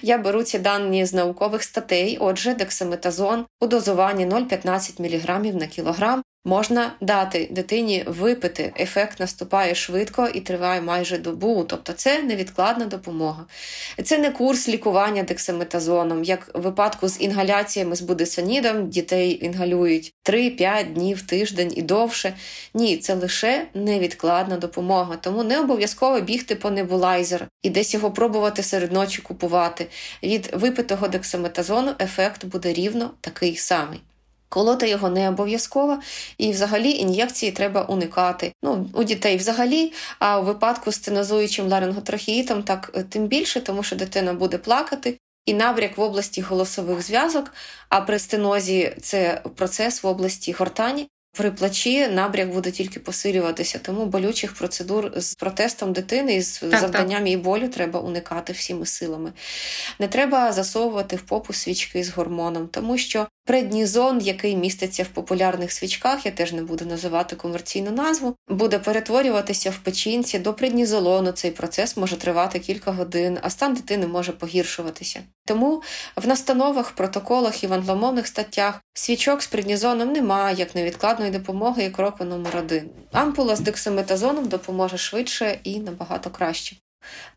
Я 0.01 0.17
беру 0.17 0.43
ці 0.43 0.59
дані 0.59 1.05
з 1.05 1.13
наукових 1.13 1.63
статей. 1.63 2.17
Отже, 2.19 2.53
дексаметазон 2.53 3.45
у 3.59 3.67
дозуванні 3.67 4.25
0,15 4.25 5.01
мг 5.01 5.53
на 5.53 5.67
кілограм 5.67 6.23
Можна 6.45 6.91
дати 7.01 7.47
дитині 7.51 8.03
випити, 8.07 8.73
ефект 8.79 9.19
наступає 9.19 9.75
швидко 9.75 10.27
і 10.27 10.41
триває 10.41 10.81
майже 10.81 11.17
добу, 11.17 11.63
тобто 11.63 11.93
це 11.93 12.23
невідкладна 12.23 12.85
допомога. 12.85 13.45
Це 14.03 14.17
не 14.17 14.31
курс 14.31 14.69
лікування 14.69 15.23
дексаметазоном, 15.23 16.23
як 16.23 16.55
в 16.55 16.61
випадку 16.61 17.07
з 17.07 17.21
інгаляціями 17.21 17.95
з 17.95 18.01
будесонідом 18.01 18.89
дітей 18.89 19.45
інгалюють 19.45 20.13
3-5 20.25 20.93
днів 20.93 21.21
тиждень 21.21 21.73
і 21.75 21.81
довше. 21.81 22.33
Ні, 22.73 22.97
це 22.97 23.13
лише 23.13 23.67
невідкладна 23.73 24.57
допомога, 24.57 25.15
тому 25.15 25.43
не 25.43 25.59
обов'язково 25.59 26.21
бігти 26.21 26.55
по 26.55 26.71
небулайзер 26.71 27.47
і 27.61 27.69
десь 27.69 27.93
його 27.93 28.11
пробувати 28.11 28.63
серед 28.63 28.91
ночі 28.91 29.21
купувати. 29.21 29.87
Від 30.23 30.49
випитого 30.53 31.07
дексаметазону 31.07 31.91
ефект 31.99 32.45
буде 32.45 32.73
рівно 32.73 33.11
такий 33.21 33.55
самий. 33.55 33.99
Колоти 34.49 34.89
його 34.89 35.09
не 35.09 35.29
обов'язково, 35.29 35.99
і 36.37 36.51
взагалі 36.51 36.91
ін'єкції 36.91 37.51
треба 37.51 37.81
уникати. 37.81 38.53
Ну, 38.63 38.89
У 38.93 39.03
дітей 39.03 39.37
взагалі, 39.37 39.93
а 40.19 40.39
у 40.39 40.43
випадку 40.43 40.91
з 40.91 40.95
стенозуючим 40.95 41.67
ларинготрахеїтом 41.67 42.63
так 42.63 42.91
е, 42.95 43.03
тим 43.03 43.27
більше, 43.27 43.61
тому 43.61 43.83
що 43.83 43.95
дитина 43.95 44.33
буде 44.33 44.57
плакати, 44.57 45.19
і 45.45 45.53
набряк 45.53 45.97
в 45.97 46.01
області 46.01 46.41
голосових 46.41 47.01
зв'язок, 47.01 47.53
а 47.89 48.01
при 48.01 48.19
стенозі 48.19 48.95
це 49.01 49.41
процес 49.55 50.03
в 50.03 50.07
області 50.07 50.51
гортані. 50.51 51.09
При 51.31 51.51
плачі 51.51 52.07
набряк 52.07 52.49
буде 52.49 52.71
тільки 52.71 52.99
посилюватися, 52.99 53.79
тому 53.79 54.05
болючих 54.05 54.53
процедур 54.53 55.11
з 55.15 55.35
протестом 55.35 55.93
дитини 55.93 56.35
і 56.35 56.41
з 56.41 56.59
так, 56.59 56.79
завданням 56.79 57.27
її 57.27 57.37
болю 57.37 57.67
треба 57.67 57.99
уникати 57.99 58.53
всіми 58.53 58.85
силами. 58.85 59.33
Не 59.99 60.07
треба 60.07 60.51
засовувати 60.51 61.15
в 61.15 61.21
попу 61.21 61.53
свічки 61.53 62.03
з 62.03 62.09
гормоном, 62.09 62.67
тому 62.67 62.97
що 62.97 63.27
Преднізон, 63.49 64.19
який 64.21 64.55
міститься 64.55 65.03
в 65.03 65.07
популярних 65.07 65.71
свічках, 65.71 66.25
я 66.25 66.31
теж 66.31 66.53
не 66.53 66.61
буду 66.61 66.85
називати 66.85 67.35
комерційну 67.35 67.91
назву, 67.91 68.35
буде 68.47 68.79
перетворюватися 68.79 69.69
в 69.69 69.77
печінці 69.77 70.39
до 70.39 70.53
преднізолону. 70.53 71.31
Цей 71.31 71.51
процес 71.51 71.97
може 71.97 72.17
тривати 72.17 72.59
кілька 72.59 72.91
годин, 72.91 73.37
а 73.41 73.49
стан 73.49 73.73
дитини 73.73 74.07
може 74.07 74.31
погіршуватися. 74.31 75.19
Тому 75.45 75.81
в 76.15 76.27
настановах, 76.27 76.91
протоколах 76.91 77.63
і 77.63 77.67
в 77.67 77.73
англомовних 77.73 78.27
статтях 78.27 78.81
свічок 78.93 79.41
з 79.41 79.47
преднізоном 79.47 80.11
немає 80.11 80.55
як 80.55 80.75
невідкладної 80.75 81.31
допомоги 81.31 81.83
і 81.83 81.89
кроку 81.89 82.23
номер 82.23 82.57
один. 82.57 82.89
Ампула 83.11 83.55
з 83.55 83.59
дексаметазоном 83.59 84.47
допоможе 84.47 84.97
швидше 84.97 85.59
і 85.63 85.79
набагато 85.79 86.29
краще. 86.29 86.75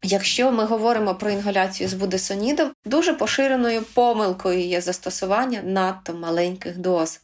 Якщо 0.03 0.53
ми 0.53 0.65
говоримо 0.65 1.15
про 1.15 1.31
інгаляцію 1.31 1.89
з 1.89 1.95
будесонідом, 1.95 2.73
дуже 2.85 3.15
поширеною 3.15 3.83
помилкою 3.83 4.61
є 4.61 4.81
застосування 4.81 5.63
надто 5.63 6.15
маленьких 6.15 6.79
доз. 6.79 7.21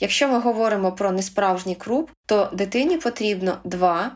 Якщо 0.00 0.28
ми 0.28 0.38
говоримо 0.38 0.92
про 0.92 1.12
несправжній 1.12 1.74
круп, 1.74 2.10
то 2.26 2.50
дитині 2.52 2.96
потрібно 2.98 3.58
2 3.64 4.10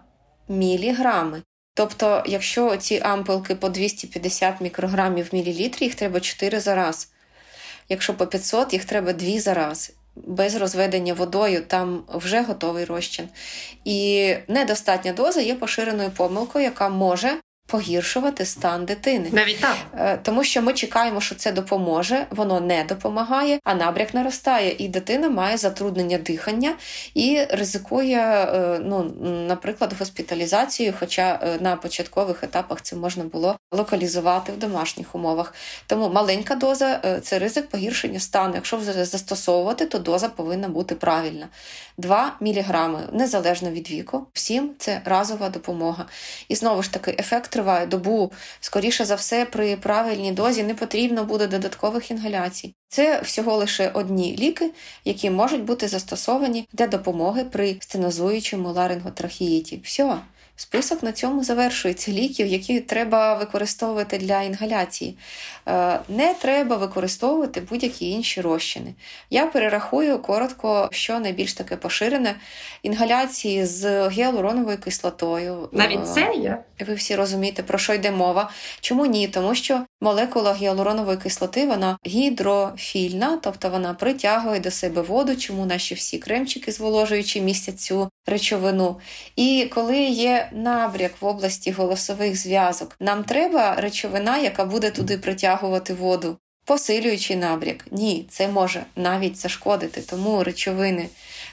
міліграми. 0.48 1.42
Тобто, 1.74 2.22
якщо 2.26 2.76
ці 2.76 2.98
ампулки 2.98 3.54
по 3.54 3.68
250 3.68 4.60
мікрограмів 4.60 5.28
в 5.32 5.34
мілілітрі, 5.34 5.84
їх 5.84 5.94
треба 5.94 6.20
4 6.20 6.60
за 6.60 6.74
раз. 6.74 7.12
Якщо 7.88 8.14
по 8.14 8.26
500, 8.26 8.72
їх 8.72 8.84
треба 8.84 9.12
2 9.12 9.40
за 9.40 9.54
раз. 9.54 9.92
Без 10.16 10.56
розведення 10.56 11.14
водою 11.14 11.64
там 11.66 12.04
вже 12.08 12.42
готовий 12.42 12.84
розчин. 12.84 13.28
І 13.84 14.34
недостатня 14.48 15.12
доза 15.12 15.40
є 15.40 15.54
поширеною 15.54 16.10
помилкою, 16.10 16.64
яка 16.64 16.88
може 16.88 17.40
погіршувати 17.74 18.44
стан 18.44 18.84
дитини. 18.84 19.28
Навіть 19.32 19.60
так. 19.60 19.76
Е, 19.96 20.18
тому 20.22 20.44
що 20.44 20.62
ми 20.62 20.72
чекаємо, 20.72 21.20
що 21.20 21.34
це 21.34 21.52
допоможе, 21.52 22.26
воно 22.30 22.60
не 22.60 22.84
допомагає, 22.84 23.60
а 23.64 23.74
набряк 23.74 24.14
наростає, 24.14 24.76
і 24.78 24.88
дитина 24.88 25.28
має 25.28 25.56
затруднення 25.56 26.18
дихання 26.18 26.74
і 27.14 27.44
ризикує, 27.50 28.18
е, 28.18 28.80
ну, 28.84 29.12
наприклад, 29.48 29.94
госпіталізацію, 29.98 30.94
хоча 30.98 31.40
е, 31.42 31.58
на 31.60 31.76
початкових 31.76 32.44
етапах 32.44 32.82
це 32.82 32.96
можна 32.96 33.24
було 33.24 33.56
локалізувати 33.72 34.52
в 34.52 34.58
домашніх 34.58 35.14
умовах. 35.14 35.54
Тому 35.86 36.08
маленька 36.08 36.54
доза 36.54 37.20
це 37.22 37.38
ризик 37.38 37.68
погіршення 37.68 38.20
стану. 38.20 38.54
Якщо 38.54 38.80
застосовувати, 38.80 39.86
то 39.86 39.98
доза 39.98 40.28
повинна 40.28 40.68
бути 40.68 40.94
правильна. 40.94 41.48
2 41.98 42.36
мг, 42.40 42.88
незалежно 43.12 43.70
від 43.70 43.90
віку. 43.90 44.26
Всім 44.32 44.70
це 44.78 45.00
разова 45.04 45.48
допомога. 45.48 46.06
І 46.48 46.54
знову 46.54 46.82
ж 46.82 46.92
таки, 46.92 47.16
ефект 47.18 47.56
триває 47.64 47.86
добу. 47.86 48.32
Скоріше 48.60 49.04
за 49.04 49.14
все, 49.14 49.44
при 49.44 49.76
правильній 49.76 50.32
дозі 50.32 50.62
не 50.62 50.74
потрібно 50.74 51.24
буде 51.24 51.46
додаткових 51.46 52.10
інгаляцій. 52.10 52.74
Це 52.88 53.20
всього 53.20 53.56
лише 53.56 53.90
одні 53.94 54.36
ліки, 54.36 54.70
які 55.04 55.30
можуть 55.30 55.64
бути 55.64 55.88
застосовані 55.88 56.68
для 56.72 56.86
допомоги 56.86 57.44
при 57.44 57.76
стенозуючому 57.80 58.72
ларинготрахіїті. 58.72 59.80
Все. 59.84 60.16
Список 60.56 61.02
на 61.02 61.12
цьому 61.12 61.44
завершується 61.44 62.12
ліків, 62.12 62.46
які 62.46 62.80
треба 62.80 63.34
використовувати 63.34 64.18
для 64.18 64.42
інгаляції. 64.42 65.16
Е, 65.68 66.00
не 66.08 66.34
треба 66.34 66.76
використовувати 66.76 67.60
будь-які 67.60 68.10
інші 68.10 68.40
розчини. 68.40 68.94
Я 69.30 69.46
перерахую 69.46 70.18
коротко, 70.18 70.88
що 70.92 71.20
найбільш 71.20 71.52
таке 71.52 71.76
поширене 71.76 72.34
інгаляції 72.82 73.66
з 73.66 74.08
гіалуроновою 74.08 74.78
кислотою. 74.78 75.68
Навіть 75.72 76.00
е, 76.00 76.06
це 76.14 76.34
є. 76.34 76.58
Ви 76.86 76.94
всі 76.94 77.16
розумієте, 77.16 77.62
про 77.62 77.78
що 77.78 77.94
йде 77.94 78.10
мова. 78.10 78.50
Чому 78.80 79.06
ні? 79.06 79.28
Тому 79.28 79.54
що 79.54 79.84
молекула 80.00 80.54
гіалуронової 80.54 81.18
кислоти 81.18 81.66
вона 81.66 81.98
гідрофільна, 82.06 83.38
тобто 83.42 83.70
вона 83.70 83.94
притягує 83.94 84.60
до 84.60 84.70
себе 84.70 85.02
воду, 85.02 85.36
чому 85.36 85.66
наші 85.66 85.94
всі 85.94 86.18
кремчики 86.18 86.72
зволожуючі 86.72 87.40
містять 87.40 87.80
цю 87.80 88.10
речовину. 88.26 88.96
І 89.36 89.70
коли 89.74 89.98
є 89.98 90.50
набряк 90.52 91.12
в 91.20 91.26
області 91.26 91.70
голосових 91.70 92.36
зв'язок, 92.36 92.96
нам 93.00 93.24
треба 93.24 93.74
речовина, 93.74 94.38
яка 94.38 94.64
буде 94.64 94.90
туди 94.90 95.18
притягувати 95.18 95.94
воду. 95.94 96.38
Посилюючи 96.66 97.36
набряк, 97.36 97.86
ні, 97.90 98.26
це 98.30 98.48
може 98.48 98.84
навіть 98.96 99.36
зашкодити, 99.36 100.00
тому 100.00 100.44
речовини 100.44 101.08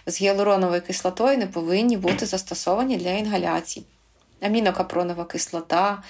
з 0.06 0.22
гіалуроновою 0.22 0.82
кислотою 0.82 1.38
не 1.38 1.48
повинні 1.48 1.98
бути 1.98 2.26
застосовані 2.26 2.98
для 2.98 3.12
інгаляцій 3.12 3.84
амінокапронова 4.42 5.26
кислота, 5.26 6.04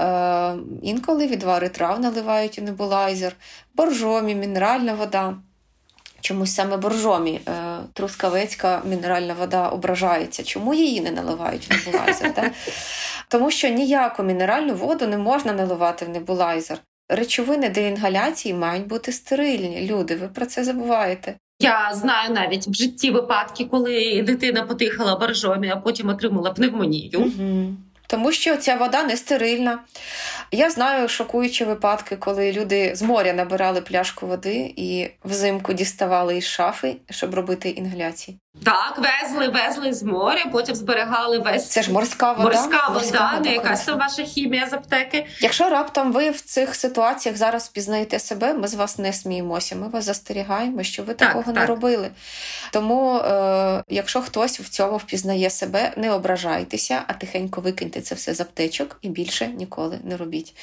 е, 0.00 0.54
інколи 0.82 1.26
відвари 1.26 1.68
трав 1.68 2.00
наливають 2.00 2.58
у 2.58 2.62
небулайзер, 2.62 3.36
боржомі, 3.74 4.34
мінеральна 4.34 4.94
вода. 4.94 5.34
Чомусь 6.20 6.54
саме 6.54 6.76
боржомі, 6.76 7.40
е, 7.48 7.52
трускавецька 7.92 8.82
мінеральна 8.84 9.34
вода 9.34 9.68
ображається. 9.68 10.42
Чому 10.42 10.74
її 10.74 11.00
не 11.00 11.10
наливають 11.10 11.70
в 11.70 11.86
небулайзер? 11.86 12.34
Да? 12.34 12.50
Тому 13.28 13.50
що 13.50 13.68
ніяку 13.68 14.22
мінеральну 14.22 14.74
воду 14.74 15.06
не 15.06 15.18
можна 15.18 15.52
наливати 15.52 16.04
в 16.04 16.08
небулайзер. 16.08 16.78
Речовини 17.08 17.68
для 17.68 17.82
інгаляції 17.82 18.54
мають 18.54 18.86
бути 18.86 19.12
стерильні. 19.12 19.86
Люди, 19.86 20.16
ви 20.16 20.28
про 20.28 20.46
це 20.46 20.64
забуваєте. 20.64 21.34
Я 21.60 21.94
знаю 21.94 22.34
навіть 22.34 22.66
в 22.66 22.74
житті 22.74 23.10
випадки, 23.10 23.64
коли 23.64 24.22
дитина 24.22 24.62
потихала 24.62 25.16
боржомі, 25.16 25.68
а 25.68 25.76
потім 25.76 26.08
отримала 26.08 26.50
пневмонію. 26.50 27.20
Угу. 27.20 27.74
Тому 28.06 28.32
що 28.32 28.56
ця 28.56 28.76
вода 28.76 29.04
не 29.04 29.16
стерильна. 29.16 29.78
Я 30.52 30.70
знаю 30.70 31.08
шокуючі 31.08 31.64
випадки, 31.64 32.16
коли 32.16 32.52
люди 32.52 32.92
з 32.94 33.02
моря 33.02 33.32
набирали 33.32 33.80
пляшку 33.80 34.26
води 34.26 34.74
і 34.76 35.08
взимку 35.24 35.72
діставали 35.72 36.36
із 36.36 36.44
шафи, 36.44 36.96
щоб 37.10 37.34
робити 37.34 37.68
інгаляції. 37.68 38.38
Так, 38.64 38.98
везли, 38.98 39.48
везли 39.48 39.92
з 39.92 40.02
моря, 40.02 40.44
потім 40.52 40.74
зберігали 40.74 41.38
весь 41.38 41.68
це 41.68 41.82
ж 41.82 41.92
морська 41.92 42.32
вода. 42.32 42.42
Морська 42.42 42.88
вода, 42.88 43.40
не 43.44 43.52
якась 43.52 43.84
це 43.84 43.92
ваша 43.92 44.22
хімія 44.22 44.66
з 44.66 44.72
аптеки. 44.72 45.26
Якщо 45.40 45.70
раптом 45.70 46.12
ви 46.12 46.30
в 46.30 46.40
цих 46.40 46.74
ситуаціях 46.74 47.36
зараз 47.36 47.68
пізнаєте 47.68 48.18
себе, 48.18 48.54
ми 48.54 48.68
з 48.68 48.74
вас 48.74 48.98
не 48.98 49.12
сміємося. 49.12 49.76
Ми 49.76 49.88
вас 49.88 50.04
застерігаємо, 50.04 50.82
що 50.82 51.02
ви 51.02 51.14
так, 51.14 51.28
такого 51.28 51.44
так. 51.44 51.54
не 51.54 51.66
робили. 51.66 52.10
Тому, 52.72 53.16
е, 53.16 53.84
якщо 53.88 54.22
хтось 54.22 54.60
в 54.60 54.68
цьому 54.68 54.96
впізнає 54.96 55.50
себе, 55.50 55.92
не 55.96 56.10
ображайтеся, 56.10 57.02
а 57.06 57.12
тихенько 57.12 57.60
викиньте 57.60 58.00
це 58.00 58.14
все 58.14 58.34
з 58.34 58.40
аптечок 58.40 58.98
і 59.02 59.08
більше 59.08 59.46
ніколи 59.46 59.98
не 60.04 60.16
робіть. 60.16 60.56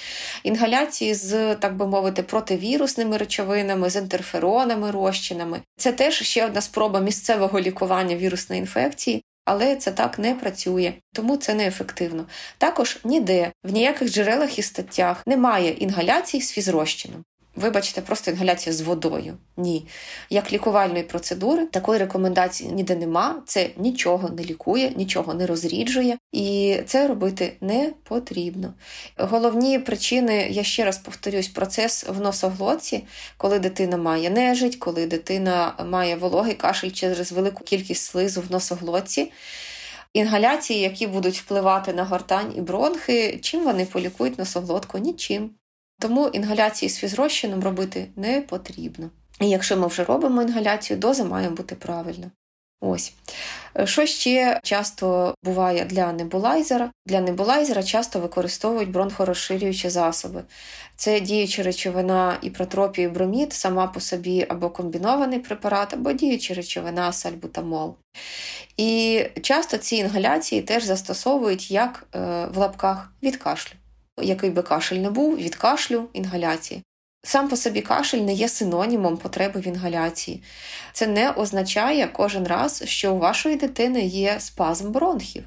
Інгаляції 0.43 1.13
з, 1.13 1.55
так 1.55 1.75
би 1.75 1.87
мовити, 1.87 2.23
противірусними 2.23 3.17
речовинами, 3.17 3.89
з 3.89 3.95
інтерферонами, 3.95 4.91
розчинами. 4.91 5.61
Це 5.77 5.91
теж 5.91 6.21
ще 6.21 6.45
одна 6.45 6.61
спроба 6.61 6.99
місцевого 6.99 7.59
лікування 7.59 7.82
лікування 7.83 8.15
вірусної 8.15 8.59
інфекції, 8.59 9.23
але 9.45 9.75
це 9.75 9.91
так 9.91 10.19
не 10.19 10.35
працює, 10.35 10.93
тому 11.13 11.37
це 11.37 11.53
неефективно. 11.53 12.25
Також 12.57 12.99
ніде 13.03 13.51
в 13.63 13.71
ніяких 13.71 14.09
джерелах 14.09 14.59
і 14.59 14.61
статтях 14.61 15.27
немає 15.27 15.71
інгаляцій 15.71 16.41
з 16.41 16.51
фізрозчином. 16.51 17.23
Вибачте, 17.55 18.01
просто 18.01 18.31
інгаляція 18.31 18.73
з 18.73 18.81
водою. 18.81 19.37
Ні. 19.57 19.87
Як 20.29 20.53
лікувальної 20.53 21.03
процедури, 21.03 21.65
такої 21.65 21.99
рекомендації 21.99 22.71
ніде 22.71 22.95
нема. 22.95 23.41
Це 23.45 23.69
нічого 23.77 24.29
не 24.29 24.43
лікує, 24.43 24.91
нічого 24.95 25.33
не 25.33 25.45
розріджує, 25.45 26.17
і 26.31 26.77
це 26.85 27.07
робити 27.07 27.53
не 27.61 27.93
потрібно. 28.03 28.73
Головні 29.17 29.79
причини, 29.79 30.47
я 30.51 30.63
ще 30.63 30.85
раз 30.85 30.97
повторюсь, 30.97 31.47
процес 31.47 32.05
в 32.09 32.21
носоглотці, 32.21 33.03
коли 33.37 33.59
дитина 33.59 33.97
має 33.97 34.29
нежить, 34.29 34.75
коли 34.75 35.05
дитина 35.05 35.73
має 35.85 36.15
вологий 36.15 36.53
кашель 36.53 36.91
через 36.91 37.31
велику 37.31 37.63
кількість 37.63 38.05
слизу 38.05 38.41
в 38.41 38.51
носоглотці. 38.51 39.31
Інгаляції, 40.13 40.79
які 40.79 41.07
будуть 41.07 41.37
впливати 41.37 41.93
на 41.93 42.03
гортань 42.03 42.53
і 42.55 42.61
бронхи, 42.61 43.39
чим 43.41 43.63
вони 43.63 43.85
полікують 43.85 44.39
носоглотку? 44.39 44.97
Нічим. 44.97 45.51
Тому 46.03 46.27
інгаляції 46.27 46.89
з 46.89 46.97
фізрозчином 46.97 47.63
робити 47.63 48.07
не 48.15 48.41
потрібно. 48.41 49.09
І 49.39 49.49
якщо 49.49 49.77
ми 49.77 49.87
вже 49.87 50.03
робимо 50.03 50.41
інгаляцію, 50.41 50.99
доза 50.99 51.23
має 51.23 51.49
бути 51.49 51.75
правильна. 51.75 52.31
Ось. 52.81 53.13
Що 53.85 54.05
ще 54.05 54.59
часто 54.63 55.35
буває 55.43 55.85
для 55.85 56.13
небулайзера? 56.13 56.91
Для 57.05 57.21
небулайзера 57.21 57.83
часто 57.83 58.19
використовують 58.19 58.91
бронхорозширюючі 58.91 59.89
засоби. 59.89 60.43
Це 60.95 61.19
діюча 61.19 61.63
речовина 61.63 62.37
іпротропію 62.41 63.11
бромід, 63.11 63.53
сама 63.53 63.87
по 63.87 63.99
собі 63.99 64.45
або 64.49 64.69
комбінований 64.69 65.39
препарат, 65.39 65.93
або 65.93 66.11
діюча 66.11 66.53
речовина 66.53 67.13
сальбутамол. 67.13 67.95
І 68.77 69.21
часто 69.41 69.77
ці 69.77 69.95
інгаляції 69.95 70.61
теж 70.61 70.83
застосовують 70.83 71.71
як 71.71 72.07
е, 72.15 72.19
в 72.53 72.57
лапках 72.57 73.13
від 73.23 73.37
кашлю 73.37 73.75
який 74.21 74.49
би 74.49 74.61
кашель 74.61 74.95
не 74.95 75.09
був, 75.09 75.37
від 75.37 75.55
кашлю 75.55 76.09
інгаляції. 76.13 76.83
Сам 77.25 77.49
по 77.49 77.55
собі 77.55 77.81
кашель 77.81 78.17
не 78.17 78.33
є 78.33 78.49
синонімом 78.49 79.17
потреби 79.17 79.59
в 79.59 79.67
інгаляції. 79.67 80.43
Це 80.93 81.07
не 81.07 81.31
означає 81.31 82.07
кожен 82.07 82.47
раз, 82.47 82.83
що 82.85 83.13
у 83.13 83.17
вашої 83.17 83.55
дитини 83.55 84.01
є 84.01 84.39
спазм 84.39 84.91
бронхів. 84.91 85.43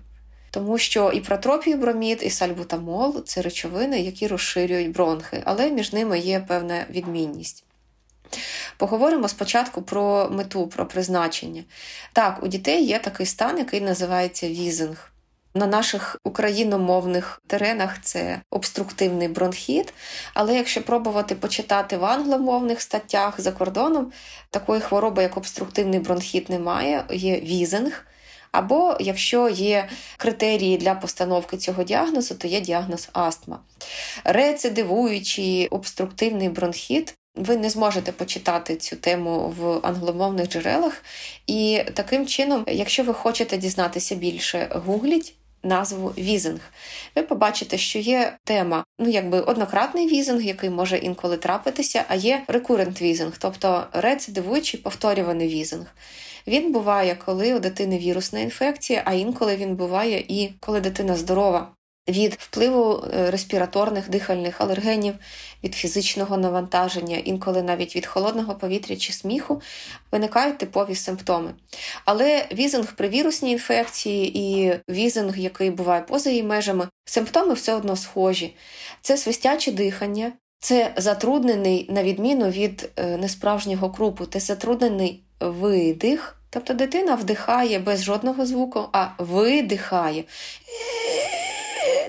Тому 0.51 0.79
що 0.79 1.11
і 1.11 1.21
протропіобромід, 1.21 2.21
і 2.23 2.31
сальбутамол 2.31 3.25
це 3.25 3.43
речовини, 3.43 4.01
які 4.01 4.27
розширюють 4.27 4.93
бронхи, 4.93 5.43
але 5.45 5.71
між 5.71 5.93
ними 5.93 6.19
є 6.19 6.41
певна 6.41 6.87
відмінність. 6.91 7.65
Поговоримо 8.77 9.29
спочатку 9.29 9.83
про 9.83 10.31
мету, 10.31 10.67
про 10.67 10.87
призначення. 10.87 11.65
Так, 12.13 12.43
у 12.43 12.49
дітей 12.49 12.85
є 12.85 12.99
такий 12.99 13.27
стан, 13.27 13.59
який 13.59 13.81
називається 13.81 14.49
візинг. 14.49 15.13
На 15.57 15.67
наших 15.67 16.17
україномовних 16.25 17.43
теренах 17.47 18.03
це 18.03 18.41
обструктивний 18.51 19.29
бронхіт. 19.29 19.95
Але 20.35 20.57
якщо 20.57 20.83
пробувати 20.83 21.35
почитати 21.35 21.97
в 21.97 22.05
англомовних 22.05 22.83
статтях 22.83 23.41
за 23.41 23.53
кордоном, 23.53 24.13
такої 24.51 24.81
хвороби, 24.81 25.23
як 25.23 25.37
обструктивний 25.37 26.01
бронхіт, 26.01 26.49
немає, 26.49 27.05
є 27.11 27.41
візинг. 27.41 28.07
Або 28.53 28.97
якщо 29.01 29.49
є 29.49 29.89
критерії 30.17 30.77
для 30.77 30.95
постановки 30.95 31.57
цього 31.57 31.85
діагнозу, 31.85 32.35
то 32.35 32.49
є 32.49 32.61
діагноз 32.61 33.09
астма. 33.13 33.61
Рецидивуючий 34.25 35.69
обструктивний 35.69 36.49
бронхіт. 36.49 37.15
Ви 37.35 37.57
не 37.57 37.71
зможете 37.71 38.13
почитати 38.13 38.77
цю 38.77 38.97
тему 38.97 39.55
в 39.59 39.87
англомовних 39.87 40.49
джерелах. 40.49 41.05
І 41.47 41.83
таким 41.95 42.27
чином, 42.27 42.65
якщо 42.67 43.05
ви 43.05 43.15
хочете 43.15 43.57
дізнатися 43.57 44.15
більше, 44.15 44.69
гугліть 44.87 45.35
назву 45.67 46.09
візинг. 46.19 46.61
Ви 47.17 47.23
побачите, 47.23 47.79
що 47.79 47.99
є 47.99 48.37
тема, 48.45 48.85
ну 48.99 49.09
якби 49.09 49.41
однократний 49.41 50.07
візинг, 50.07 50.43
який 50.43 50.71
може 50.71 50.97
інколи 50.97 51.37
трапитися, 51.37 52.05
а 52.09 52.15
є 52.15 52.43
рекурент 52.49 53.03
візинг, 53.03 53.33
тобто 53.39 53.87
рецидивуючий 53.93 54.81
повторюваний 54.81 55.49
візинг. 55.49 55.87
Він 56.47 56.73
буває, 56.73 57.17
коли 57.25 57.55
у 57.55 57.59
дитини 57.59 57.99
вірусна 57.99 58.41
інфекція, 58.41 59.03
а 59.05 59.13
інколи 59.13 59.57
він 59.57 59.77
буває 59.77 60.25
і 60.29 60.51
коли 60.61 60.81
дитина 60.81 61.17
здорова. 61.17 61.76
Від 62.09 62.37
впливу 62.41 63.05
е, 63.15 63.31
респіраторних 63.31 64.11
дихальних 64.11 64.61
алергенів, 64.61 65.15
від 65.65 65.75
фізичного 65.75 66.37
навантаження, 66.37 67.17
інколи 67.17 67.63
навіть 67.63 67.97
від 67.97 68.07
холодного 68.07 68.55
повітря 68.55 68.97
чи 68.97 69.13
сміху 69.13 69.61
виникають 70.13 70.59
типові 70.59 70.95
симптоми. 70.95 71.55
Але 72.05 72.47
візинг 72.53 72.97
при 72.97 73.09
вірусній 73.09 73.53
інфекції 73.53 74.39
і 74.39 74.73
візинг, 74.91 75.39
який 75.39 75.71
буває 75.71 76.03
поза 76.03 76.31
її 76.31 76.43
межами, 76.43 76.89
симптоми 77.05 77.55
все 77.55 77.75
одно 77.75 77.97
схожі. 77.97 78.55
Це 79.01 79.17
свистяче 79.17 79.73
дихання, 79.73 80.33
це 80.59 80.93
затруднений, 80.97 81.87
на 81.91 82.03
відміну 82.03 82.49
від 82.49 82.91
е, 82.97 83.17
несправжнього 83.17 83.91
крупу, 83.91 84.27
це 84.27 84.41
затруднений 84.41 85.23
видих. 85.41 86.33
Тобто 86.51 86.75
дитина 86.75 87.15
вдихає 87.15 87.79
без 87.79 88.05
жодного 88.05 88.47
звуку, 88.47 88.89
а 88.93 89.09
видихає 89.19 90.25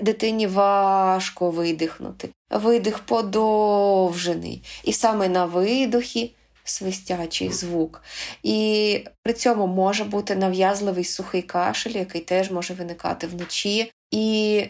дитині 0.02 0.46
важко 0.46 1.50
видихнути. 1.50 2.28
Видих 2.50 2.98
подовжений. 2.98 4.62
І 4.84 4.92
саме 4.92 5.28
на 5.28 5.44
видохі 5.44 6.34
свистячий 6.64 7.52
звук. 7.52 8.02
І 8.42 9.04
при 9.22 9.32
цьому 9.32 9.66
може 9.66 10.04
бути 10.04 10.36
нав'язливий 10.36 11.04
сухий 11.04 11.42
кашель, 11.42 11.90
який 11.90 12.20
теж 12.20 12.50
може 12.50 12.74
виникати 12.74 13.26
вночі. 13.26 13.92
І 14.10 14.64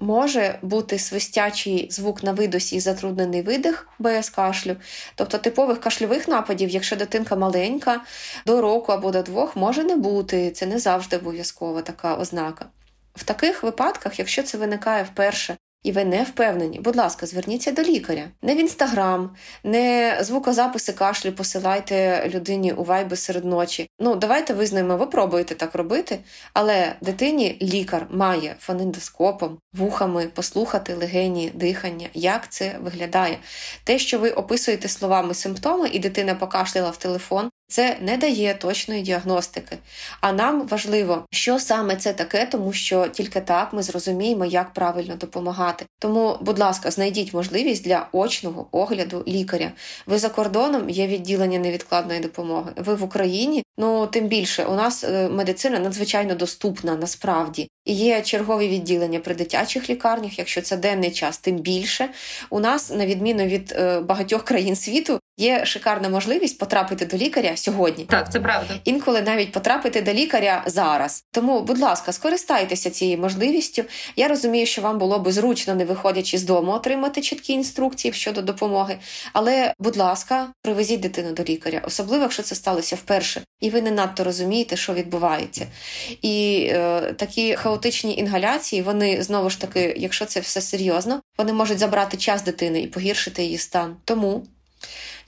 може 0.00 0.58
бути 0.62 0.98
свистячий 0.98 1.86
звук 1.90 2.22
на 2.22 2.32
видосі 2.32 2.76
і 2.76 2.80
затруднений 2.80 3.42
видих 3.42 3.88
без 3.98 4.30
кашлю. 4.30 4.76
Тобто 5.14 5.38
типових 5.38 5.80
кашльових 5.80 6.28
нападів, 6.28 6.70
якщо 6.70 6.96
дитинка 6.96 7.36
маленька, 7.36 8.00
до 8.46 8.60
року 8.60 8.92
або 8.92 9.10
до 9.10 9.22
двох, 9.22 9.56
може 9.56 9.84
не 9.84 9.96
бути. 9.96 10.50
Це 10.50 10.66
не 10.66 10.78
завжди 10.78 11.16
обов'язкова 11.16 11.82
така 11.82 12.16
ознака. 12.16 12.66
В 13.14 13.24
таких 13.24 13.62
випадках, 13.62 14.18
якщо 14.18 14.42
це 14.42 14.58
виникає 14.58 15.02
вперше 15.02 15.56
і 15.84 15.92
ви 15.92 16.04
не 16.04 16.22
впевнені, 16.22 16.80
будь 16.80 16.96
ласка, 16.96 17.26
зверніться 17.26 17.72
до 17.72 17.82
лікаря. 17.82 18.28
Не 18.42 18.54
в 18.54 18.58
інстаграм, 18.58 19.36
не 19.64 20.18
звукозаписи 20.20 20.92
кашлю 20.92 21.32
посилайте 21.32 22.28
людині 22.28 22.72
у 22.72 22.84
вайби 22.84 23.16
серед 23.16 23.44
ночі. 23.44 23.88
Ну, 23.98 24.16
давайте 24.16 24.54
визнаємо, 24.54 24.96
ви 24.96 25.06
пробуєте 25.06 25.54
так 25.54 25.74
робити, 25.74 26.18
але 26.52 26.96
дитині 27.00 27.58
лікар 27.62 28.06
має 28.10 28.56
фонендоскопом, 28.60 29.58
вухами 29.72 30.26
послухати 30.34 30.94
легені, 30.94 31.50
дихання, 31.54 32.08
як 32.14 32.48
це 32.48 32.76
виглядає. 32.80 33.38
Те, 33.84 33.98
що 33.98 34.18
ви 34.18 34.30
описуєте 34.30 34.88
словами 34.88 35.34
симптоми, 35.34 35.88
і 35.88 35.98
дитина 35.98 36.34
покашляла 36.34 36.90
в 36.90 36.96
телефон, 36.96 37.50
це 37.68 37.96
не 38.00 38.16
дає 38.16 38.54
точної 38.54 39.02
діагностики. 39.02 39.78
А 40.20 40.32
нам 40.32 40.66
важливо, 40.66 41.26
що 41.30 41.58
саме 41.58 41.96
це 41.96 42.12
таке, 42.12 42.46
тому 42.46 42.72
що 42.72 43.08
тільки 43.08 43.40
так 43.40 43.72
ми 43.72 43.82
зрозуміємо, 43.82 44.44
як 44.44 44.72
правильно 44.72 45.16
допомагати. 45.16 45.86
Тому, 45.98 46.38
будь 46.40 46.58
ласка, 46.58 46.90
знайдіть 46.90 47.34
можливість 47.34 47.84
для 47.84 48.08
очного 48.12 48.66
огляду 48.72 49.24
лікаря. 49.28 49.72
Ви 50.06 50.18
за 50.18 50.28
кордоном 50.28 50.90
є 50.90 51.06
відділення 51.06 51.58
невідкладної 51.58 52.20
допомоги. 52.20 52.72
Ви 52.76 52.94
в 52.94 53.02
Україні, 53.02 53.63
ну 53.76 54.06
тим 54.06 54.28
більше 54.28 54.64
у 54.64 54.74
нас 54.74 55.04
е, 55.04 55.28
медицина 55.28 55.78
надзвичайно 55.78 56.34
доступна 56.34 56.96
насправді. 56.96 57.68
І 57.84 57.94
є 57.94 58.22
чергові 58.22 58.68
відділення 58.68 59.20
при 59.20 59.34
дитячих 59.34 59.90
лікарнях. 59.90 60.38
Якщо 60.38 60.62
це 60.62 60.76
денний 60.76 61.10
час, 61.10 61.38
тим 61.38 61.56
більше 61.56 62.08
у 62.50 62.60
нас, 62.60 62.90
на 62.90 63.06
відміну 63.06 63.44
від 63.44 63.72
е, 63.76 64.00
багатьох 64.00 64.44
країн 64.44 64.76
світу, 64.76 65.20
є 65.36 65.66
шикарна 65.66 66.08
можливість 66.08 66.58
потрапити 66.58 67.06
до 67.06 67.16
лікаря 67.16 67.56
сьогодні. 67.56 68.04
Так, 68.04 68.32
це 68.32 68.40
правда. 68.40 68.74
Інколи 68.84 69.22
навіть 69.22 69.52
потрапити 69.52 70.02
до 70.02 70.12
лікаря 70.12 70.62
зараз. 70.66 71.24
Тому, 71.32 71.60
будь 71.60 71.78
ласка, 71.78 72.12
скористайтеся 72.12 72.90
цією 72.90 73.18
можливістю. 73.18 73.84
Я 74.16 74.28
розумію, 74.28 74.66
що 74.66 74.82
вам 74.82 74.98
було 74.98 75.18
би 75.18 75.32
зручно, 75.32 75.74
не 75.74 75.84
виходячи 75.84 76.38
з 76.38 76.44
дому, 76.44 76.72
отримати 76.72 77.20
чіткі 77.20 77.52
інструкції 77.52 78.12
щодо 78.14 78.42
допомоги. 78.42 78.98
Але, 79.32 79.74
будь 79.78 79.96
ласка, 79.96 80.46
привезіть 80.62 81.00
дитину 81.00 81.32
до 81.32 81.42
лікаря, 81.42 81.82
особливо 81.86 82.22
якщо 82.22 82.42
це 82.42 82.54
сталося 82.54 82.96
вперше, 82.96 83.42
і 83.64 83.70
ви 83.70 83.82
не 83.82 83.90
надто 83.90 84.24
розумієте, 84.24 84.76
що 84.76 84.94
відбувається. 84.94 85.66
І 86.22 86.68
е, 86.70 87.00
такі 87.12 87.56
хаотичні 87.56 88.16
інгаляції, 88.16 88.82
вони 88.82 89.22
знову 89.22 89.50
ж 89.50 89.60
таки, 89.60 89.94
якщо 89.98 90.24
це 90.24 90.40
все 90.40 90.60
серйозно, 90.60 91.20
вони 91.38 91.52
можуть 91.52 91.78
забрати 91.78 92.16
час 92.16 92.42
дитини 92.42 92.80
і 92.80 92.86
погіршити 92.86 93.44
її 93.44 93.58
стан. 93.58 93.96
Тому. 94.04 94.46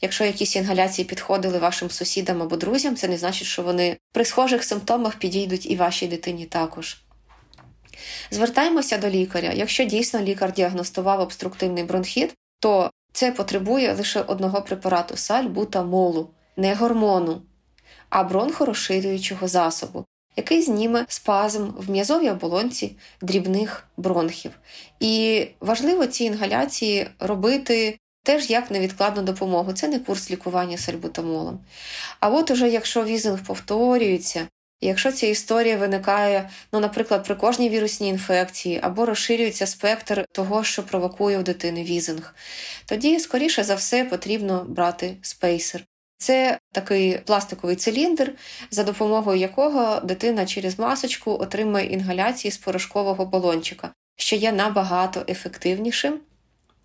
Якщо 0.01 0.25
якісь 0.25 0.57
інгаляції 0.57 1.05
підходили 1.05 1.59
вашим 1.59 1.91
сусідам 1.91 2.43
або 2.43 2.57
друзям, 2.57 2.97
це 2.97 3.09
не 3.09 3.19
значить, 3.19 3.49
що 3.49 3.63
вони 3.63 3.97
при 4.13 4.25
схожих 4.25 4.65
симптомах 4.65 5.19
підійдуть 5.19 5.71
і 5.71 5.77
вашій 5.77 6.07
дитині 6.07 6.45
також. 6.45 6.97
Звертаємося 8.31 8.99
до 8.99 9.11
лікаря. 9.11 9.53
Якщо 9.55 9.85
дійсно 9.85 10.21
лікар 10.21 10.53
діагностував 10.53 11.21
обструктивний 11.21 11.85
бронхіт, 11.85 12.35
то 12.61 12.91
це 13.13 13.33
потребує 13.33 13.95
лише 13.95 14.21
одного 14.21 14.63
препарату 14.63 15.17
сальбутамолу, 15.17 16.31
не 16.57 16.75
гормону, 16.75 17.43
а 18.11 18.23
бронхорозширюючого 18.23 19.49
засобу, 19.49 20.05
який 20.37 20.63
зніме 20.63 21.07
спазм 21.09 21.71
в 21.77 21.91
м'язовій 21.91 22.31
оболонці 22.31 22.97
дрібних 23.23 23.89
бронхів. 23.97 24.51
І 25.01 25.47
важливо 25.61 26.07
ці 26.07 26.25
інгаляції 26.25 27.07
робити 27.19 27.99
теж 28.27 28.51
як 28.51 28.71
невідкладну 28.71 29.23
допомогу. 29.23 29.73
Це 29.73 29.89
не 29.89 29.99
курс 29.99 30.31
лікування 30.31 30.79
сальбутамолом. 30.79 31.61
А 32.21 32.29
от 32.29 32.51
уже 32.51 32.69
якщо 32.69 33.05
візинг 33.05 33.45
повторюється, 33.45 34.49
якщо 34.81 35.13
ця 35.13 35.27
історія 35.27 35.77
виникає, 35.77 36.51
ну, 36.73 36.81
наприклад, 36.81 37.25
при 37.25 37.35
кожній 37.35 37.69
вірусній 37.69 38.09
інфекції 38.09 38.81
або 38.83 39.07
розширюється 39.07 39.67
спектр 39.67 40.25
того, 40.33 40.65
що 40.65 40.83
провокує 40.83 41.39
у 41.39 41.43
дитини 41.43 41.85
wheezing, 41.85 42.35
тоді, 42.87 43.21
скоріше 43.21 43.65
за 43.65 43.75
все, 43.75 44.05
потрібно 44.05 44.65
брати 44.69 45.17
спейсер. 45.23 45.85
Це 46.19 46.59
такий 46.73 47.19
пластиковий 47.19 47.77
циліндр, 47.77 48.33
за 48.71 48.85
допомогою 48.85 49.41
якого 49.41 50.01
дитина 50.01 50.47
через 50.47 50.79
масочку 50.79 51.31
отримує 51.31 51.87
інгаляції 51.87 52.53
з 52.53 52.57
порошкового 52.57 53.27
балончика, 53.27 53.91
що 54.17 54.37
є 54.37 54.53
набагато 54.53 55.25
ефективнішим 55.29 56.21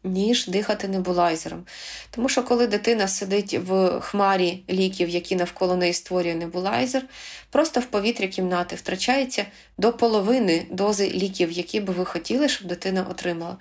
ніж 0.03 0.47
дихати 0.47 0.87
небулайзером. 0.87 1.65
Тому 2.11 2.29
що, 2.29 2.43
коли 2.43 2.67
дитина 2.67 3.07
сидить 3.07 3.53
в 3.53 3.99
хмарі 3.99 4.63
ліків, 4.69 5.09
які 5.09 5.35
навколо 5.35 5.75
неї 5.75 5.93
створює 5.93 6.35
небулайзер, 6.35 7.03
просто 7.49 7.79
в 7.79 7.85
повітря 7.85 8.27
кімнати 8.27 8.75
втрачається 8.75 9.45
до 9.77 9.93
половини 9.93 10.65
дози 10.71 11.09
ліків, 11.09 11.51
які 11.51 11.79
би 11.79 11.93
ви 11.93 12.05
хотіли, 12.05 12.49
щоб 12.49 12.67
дитина 12.67 13.05
отримала. 13.09 13.57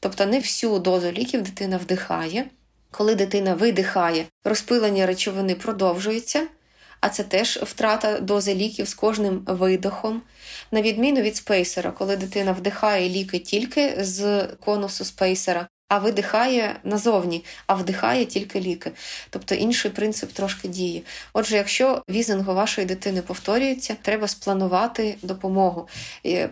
Тобто 0.00 0.26
не 0.26 0.38
всю 0.38 0.78
дозу 0.78 1.12
ліків 1.12 1.42
дитина 1.42 1.76
вдихає. 1.76 2.44
Коли 2.96 3.14
дитина 3.14 3.54
видихає, 3.54 4.26
розпилення 4.44 5.06
речовини 5.06 5.54
продовжується, 5.54 6.46
а 7.00 7.08
це 7.08 7.22
теж 7.22 7.58
втрата 7.62 8.20
дози 8.20 8.54
ліків 8.54 8.88
з 8.88 8.94
кожним 8.94 9.44
видихом. 9.46 10.22
На 10.70 10.82
відміну 10.82 11.20
від 11.20 11.36
спейсера, 11.36 11.90
коли 11.90 12.16
дитина 12.16 12.52
вдихає 12.52 13.08
ліки 13.08 13.38
тільки 13.38 13.96
з 13.98 14.46
конусу 14.64 15.04
спейсера, 15.04 15.68
а 15.88 15.98
видихає 15.98 16.76
назовні, 16.84 17.44
а 17.66 17.74
вдихає 17.74 18.24
тільки 18.24 18.60
ліки. 18.60 18.92
Тобто 19.30 19.54
інший 19.54 19.90
принцип 19.90 20.32
трошки 20.32 20.68
діє. 20.68 21.02
Отже, 21.32 21.56
якщо 21.56 22.02
візингу 22.10 22.54
вашої 22.54 22.86
дитини 22.86 23.22
повторюється, 23.22 23.96
треба 24.02 24.28
спланувати 24.28 25.16
допомогу. 25.22 25.88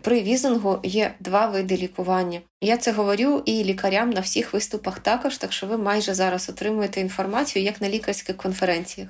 При 0.02 0.22
візингу 0.22 0.80
є 0.82 1.14
два 1.20 1.46
види 1.46 1.76
лікування. 1.76 2.40
Я 2.60 2.76
це 2.76 2.92
говорю 2.92 3.42
і 3.44 3.64
лікарям 3.64 4.10
на 4.10 4.20
всіх 4.20 4.52
виступах 4.52 4.98
також, 4.98 5.38
так 5.38 5.52
що 5.52 5.66
ви 5.66 5.78
майже 5.78 6.14
зараз 6.14 6.48
отримуєте 6.48 7.00
інформацію 7.00 7.64
як 7.64 7.80
на 7.80 7.88
лікарських 7.88 8.36
конференціях. 8.36 9.08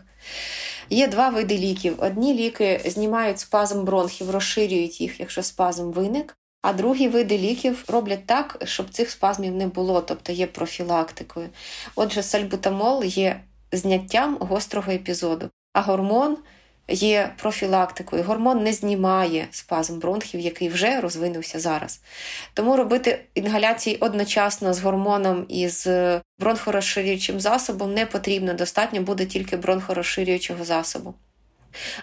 Є 0.91 1.09
два 1.09 1.29
види 1.29 1.59
ліків. 1.59 1.95
Одні 1.99 2.35
ліки 2.35 2.81
знімають 2.85 3.41
спазм 3.41 3.85
бронхів, 3.85 4.31
розширюють 4.31 5.01
їх, 5.01 5.21
якщо 5.21 5.43
спазм 5.43 5.91
виник. 5.93 6.37
А 6.63 6.73
другі 6.73 7.09
види 7.09 7.39
ліків 7.39 7.85
роблять 7.89 8.27
так, 8.27 8.63
щоб 8.65 8.91
цих 8.91 9.11
спазмів 9.11 9.55
не 9.55 9.67
було, 9.67 10.01
тобто 10.01 10.33
є 10.33 10.47
профілактикою. 10.47 11.49
Отже, 11.95 12.23
сальбутамол 12.23 13.05
є 13.05 13.41
зняттям 13.73 14.37
гострого 14.41 14.93
епізоду, 14.93 15.51
а 15.73 15.81
гормон 15.81 16.37
є 16.89 17.33
профілактикою. 17.37 18.23
Гормон 18.23 18.63
не 18.63 18.73
знімає 18.73 19.49
спазм 19.51 19.99
бронхів, 19.99 20.41
який 20.41 20.69
вже 20.69 21.01
розвинувся 21.01 21.61
зараз. 21.61 22.01
Тому 22.55 22.77
робити 22.77 23.25
інгаляції 23.35 23.97
одночасно 23.97 24.75
з 24.75 24.81
гормоном 24.81 25.47
і 25.49 25.69
з 25.69 26.21
бронхорозширюючим 26.39 27.41
засобом 27.41 27.95
не 27.95 28.07
потрібно. 28.07 28.55
Достатньо 28.55 29.01
буде 29.03 29.27
тільки 29.27 29.57
бронхорозширюючого 29.57 30.65
засобу. 30.65 31.15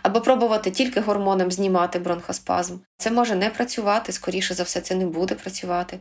Або 0.02 0.22
пробувати 0.22 0.72
тільки 0.72 1.00
гормоном 1.00 1.52
знімати 1.52 2.00
бронхоспазм. 2.00 2.78
Це 2.98 3.12
може 3.12 3.36
не 3.36 3.50
працювати, 3.50 4.12
скоріше 4.12 4.54
за 4.54 4.64
все, 4.64 4.82
це 4.82 4.96
не 4.96 5.06
буде 5.06 5.36
працювати, 5.36 6.00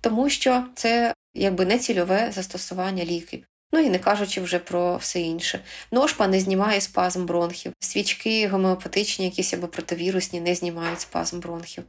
тому 0.00 0.28
що 0.28 0.64
це 0.74 1.14
якби 1.34 1.66
не 1.66 1.78
цільове 1.78 2.32
застосування 2.32 3.04
ліків. 3.04 3.44
Ну 3.72 3.80
і 3.80 3.90
не 3.90 3.98
кажучи 3.98 4.40
вже 4.40 4.58
про 4.58 4.96
все 4.96 5.20
інше. 5.20 5.60
Ножпа 5.92 6.26
не 6.26 6.40
знімає 6.40 6.80
спазм 6.80 7.26
бронхів. 7.26 7.72
Свічки 7.80 8.48
гомеопатичні, 8.48 9.24
якісь 9.24 9.54
або 9.54 9.66
противірусні, 9.66 10.40
не 10.40 10.54
знімають 10.54 11.00
спазм 11.00 11.40
бронхів. 11.40 11.84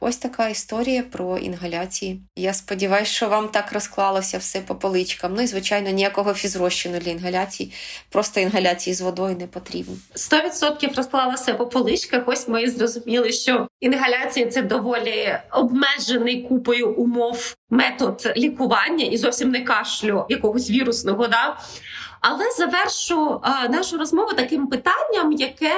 Ось 0.00 0.16
така 0.16 0.48
історія 0.48 1.02
про 1.02 1.38
інгаляції. 1.38 2.20
Я 2.36 2.54
сподіваюся, 2.54 3.12
що 3.12 3.28
вам 3.28 3.48
так 3.48 3.72
розклалося 3.72 4.38
все 4.38 4.60
по 4.60 4.74
поличкам. 4.74 5.34
Ну 5.34 5.42
і, 5.42 5.46
звичайно, 5.46 5.90
ніякого 5.90 6.34
фізрозчину 6.34 6.98
для 6.98 7.10
інгаляцій, 7.10 7.72
просто 8.08 8.40
інгаляції 8.40 8.94
з 8.94 9.00
водою 9.00 9.36
не 9.36 9.46
потрібно. 9.46 9.94
Сто 10.14 10.42
відсотків 10.42 10.90
розклалося 10.96 11.54
по 11.54 11.66
поличках. 11.66 12.22
Ось 12.26 12.48
ми 12.48 12.70
зрозуміли, 12.70 13.32
що 13.32 13.68
інгаляція 13.80 14.46
це 14.46 14.62
доволі 14.62 15.38
обмежений 15.52 16.42
купою 16.42 16.94
умов 16.94 17.54
метод 17.70 18.32
лікування 18.36 19.04
і 19.04 19.16
зовсім 19.16 19.50
не 19.50 19.60
кашлю 19.60 20.26
якогось 20.28 20.70
вірусного. 20.70 21.26
Да? 21.26 21.56
Але 22.20 22.50
завершу 22.50 23.40
а, 23.42 23.68
нашу 23.68 23.98
розмову 23.98 24.32
таким 24.32 24.66
питанням, 24.66 25.32
яке 25.32 25.74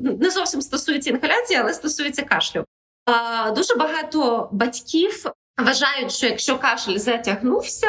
ну, 0.00 0.16
не 0.20 0.30
зовсім 0.30 0.62
стосується 0.62 1.10
інгаляції, 1.10 1.60
але 1.60 1.74
стосується 1.74 2.22
кашлю. 2.22 2.64
А, 3.04 3.50
Дуже 3.50 3.74
багато 3.74 4.48
батьків 4.52 5.24
Вважають, 5.60 6.12
що 6.12 6.26
якщо 6.26 6.58
кашель 6.58 6.98
затягнувся, 6.98 7.86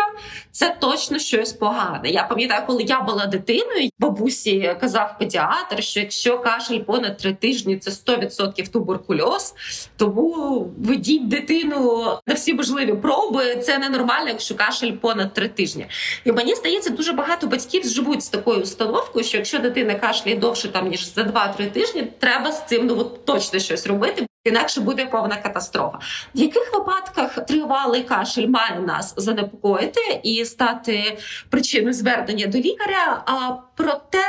це 0.51 0.75
точно 0.79 1.19
щось 1.19 1.53
погане. 1.53 2.09
Я 2.09 2.23
пам'ятаю, 2.23 2.63
коли 2.67 2.83
я 2.83 3.01
була 3.01 3.25
дитиною, 3.25 3.89
бабусі 3.99 4.75
казав 4.81 5.15
педіатр, 5.19 5.83
що 5.83 5.99
якщо 5.99 6.39
кашель 6.39 6.79
понад 6.79 7.17
три 7.17 7.33
тижні, 7.33 7.77
це 7.77 7.91
100% 7.91 8.71
туберкульоз. 8.71 9.53
Тому 9.97 10.67
ведіть 10.77 11.27
дитину 11.27 12.05
на 12.27 12.33
всі 12.33 12.53
можливі 12.53 12.93
проби. 12.93 13.55
Це 13.55 13.77
ненормально, 13.77 14.27
якщо 14.27 14.55
кашель 14.55 14.91
понад 14.91 15.33
три 15.33 15.47
тижні. 15.47 15.85
І 16.25 16.31
мені 16.31 16.55
здається, 16.55 16.89
дуже 16.89 17.13
багато 17.13 17.47
батьків 17.47 17.85
живуть 17.85 18.23
з 18.23 18.29
такою 18.29 18.61
установкою, 18.61 19.25
що 19.25 19.37
якщо 19.37 19.59
дитина 19.59 19.95
кашляє 19.95 20.37
довше 20.37 20.67
там 20.67 20.87
ніж 20.87 21.13
за 21.13 21.21
2-3 21.21 21.71
тижні, 21.71 22.07
треба 22.19 22.51
з 22.51 22.67
цим 22.67 22.85
ну 22.85 23.03
точно 23.03 23.59
щось 23.59 23.87
робити. 23.87 24.27
Інакше 24.43 24.81
буде 24.81 25.05
повна 25.05 25.35
катастрофа. 25.35 25.99
В 26.35 26.39
яких 26.39 26.73
випадках 26.73 27.45
тривалий 27.45 28.03
кашель 28.03 28.47
має 28.47 28.79
нас 28.79 29.13
занепокоїти 29.17 30.19
і 30.23 30.45
стати 30.45 31.17
причиною 31.49 31.93
звернення 31.93 32.47
до 32.47 32.57
лікаря? 32.57 33.23
А 33.25 33.55
проте 33.75 34.23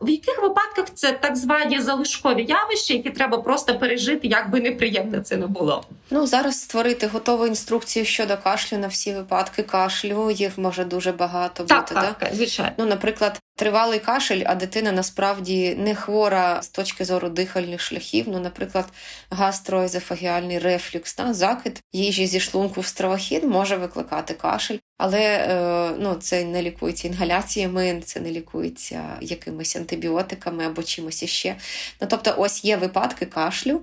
в 0.00 0.08
яких 0.08 0.42
випадках 0.42 0.86
це 0.94 1.12
так 1.12 1.36
звані 1.36 1.80
залишкові 1.80 2.44
явища, 2.44 2.94
які 2.94 3.10
треба 3.10 3.38
просто 3.38 3.78
пережити, 3.78 4.28
як 4.28 4.50
би 4.50 4.60
неприємно 4.60 5.20
це 5.20 5.36
не 5.36 5.46
було? 5.46 5.84
Ну 6.10 6.26
зараз 6.26 6.60
створити 6.60 7.06
готову 7.06 7.46
інструкцію 7.46 8.04
щодо 8.04 8.36
кашлю 8.36 8.78
на 8.78 8.86
всі 8.86 9.14
випадки 9.14 9.62
кашлю. 9.62 10.30
Їх 10.30 10.58
може 10.58 10.84
дуже 10.84 11.12
багато 11.12 11.64
так, 11.64 11.80
бути. 11.80 11.94
Так, 11.94 12.18
так, 12.18 12.34
звичайно. 12.34 12.72
Ну, 12.78 12.86
наприклад, 12.86 13.40
тривалий 13.56 13.98
кашель, 13.98 14.42
а 14.46 14.54
дитина 14.54 14.92
насправді 14.92 15.74
не 15.74 15.94
хвора 15.94 16.62
з 16.62 16.68
точки 16.68 17.04
зору 17.04 17.28
дихальних 17.28 17.80
шляхів. 17.80 18.24
Ну, 18.28 18.40
наприклад, 18.40 18.84
гастроезофагіальний 19.30 20.58
рефлюкс, 20.58 21.14
та, 21.14 21.34
закид 21.34 21.82
їжі 21.92 22.26
зі 22.26 22.40
шлунку 22.40 22.80
в 22.80 22.86
стравохід 22.86 23.44
може 23.44 23.76
викликати 23.76 24.34
кашель, 24.34 24.78
але 24.98 25.20
е, 25.20 25.90
ну, 25.98 26.14
це 26.14 26.44
не 26.44 26.62
лікується 26.62 27.08
інгаляціями, 27.08 28.00
це 28.04 28.20
не 28.20 28.30
лікується 28.30 29.02
якимись 29.20 29.76
антибіотиками 29.76 30.66
або 30.66 30.82
чимось 30.82 31.22
іще. 31.22 31.56
Ну, 32.00 32.06
тобто, 32.10 32.34
ось 32.38 32.64
є 32.64 32.76
випадки 32.76 33.26
кашлю. 33.26 33.80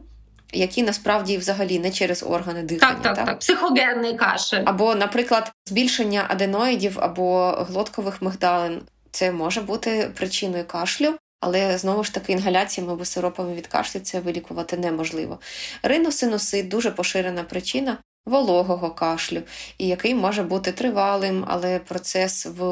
Які 0.55 0.83
насправді 0.83 1.37
взагалі 1.37 1.79
не 1.79 1.91
через 1.91 2.23
органи 2.23 2.63
дихання. 2.63 2.93
Так, 2.93 3.03
так, 3.03 3.15
так. 3.15 3.25
так. 3.25 3.39
психогенний 3.39 4.13
кашель. 4.13 4.63
Або, 4.65 4.95
наприклад, 4.95 5.51
збільшення 5.65 6.25
аденоїдів 6.29 6.97
або 6.99 7.49
глоткових 7.69 8.21
мигдалин. 8.21 8.81
Це 9.13 9.31
може 9.31 9.61
бути 9.61 10.11
причиною 10.15 10.65
кашлю, 10.65 11.15
але 11.39 11.77
знову 11.77 12.03
ж 12.03 12.13
таки 12.13 12.31
інгаляціями 12.31 12.93
або 12.93 13.05
сиропами 13.05 13.53
від 13.53 13.67
кашлю 13.67 13.99
це 13.99 14.19
вилікувати 14.19 14.77
неможливо. 14.77 15.39
Риносинусит 15.83 16.67
дуже 16.67 16.91
поширена 16.91 17.43
причина 17.43 17.97
вологого 18.25 18.91
кашлю, 18.91 19.41
і 19.77 19.87
який 19.87 20.15
може 20.15 20.43
бути 20.43 20.71
тривалим, 20.71 21.45
але 21.47 21.79
процес 21.79 22.45
в 22.45 22.63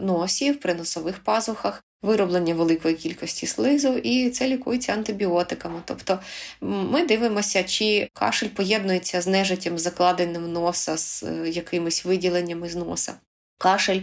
носі, 0.00 0.50
в 0.52 0.60
приносових 0.60 1.24
пазухах. 1.24 1.84
Вироблення 2.02 2.54
великої 2.54 2.94
кількості 2.94 3.46
слизу, 3.46 3.98
і 3.98 4.30
це 4.30 4.48
лікується 4.48 4.92
антибіотиками. 4.92 5.82
Тобто 5.84 6.18
ми 6.60 7.06
дивимося, 7.06 7.64
чи 7.64 8.08
кашель 8.12 8.48
поєднується 8.48 9.20
з 9.20 9.26
нежиттям, 9.26 9.78
закладеним 9.78 10.52
носа, 10.52 10.96
з 10.96 11.22
е, 11.22 11.48
якимись 11.48 12.04
виділеннями 12.04 12.68
з 12.68 12.76
носа. 12.76 13.14
Кашель, 13.62 14.00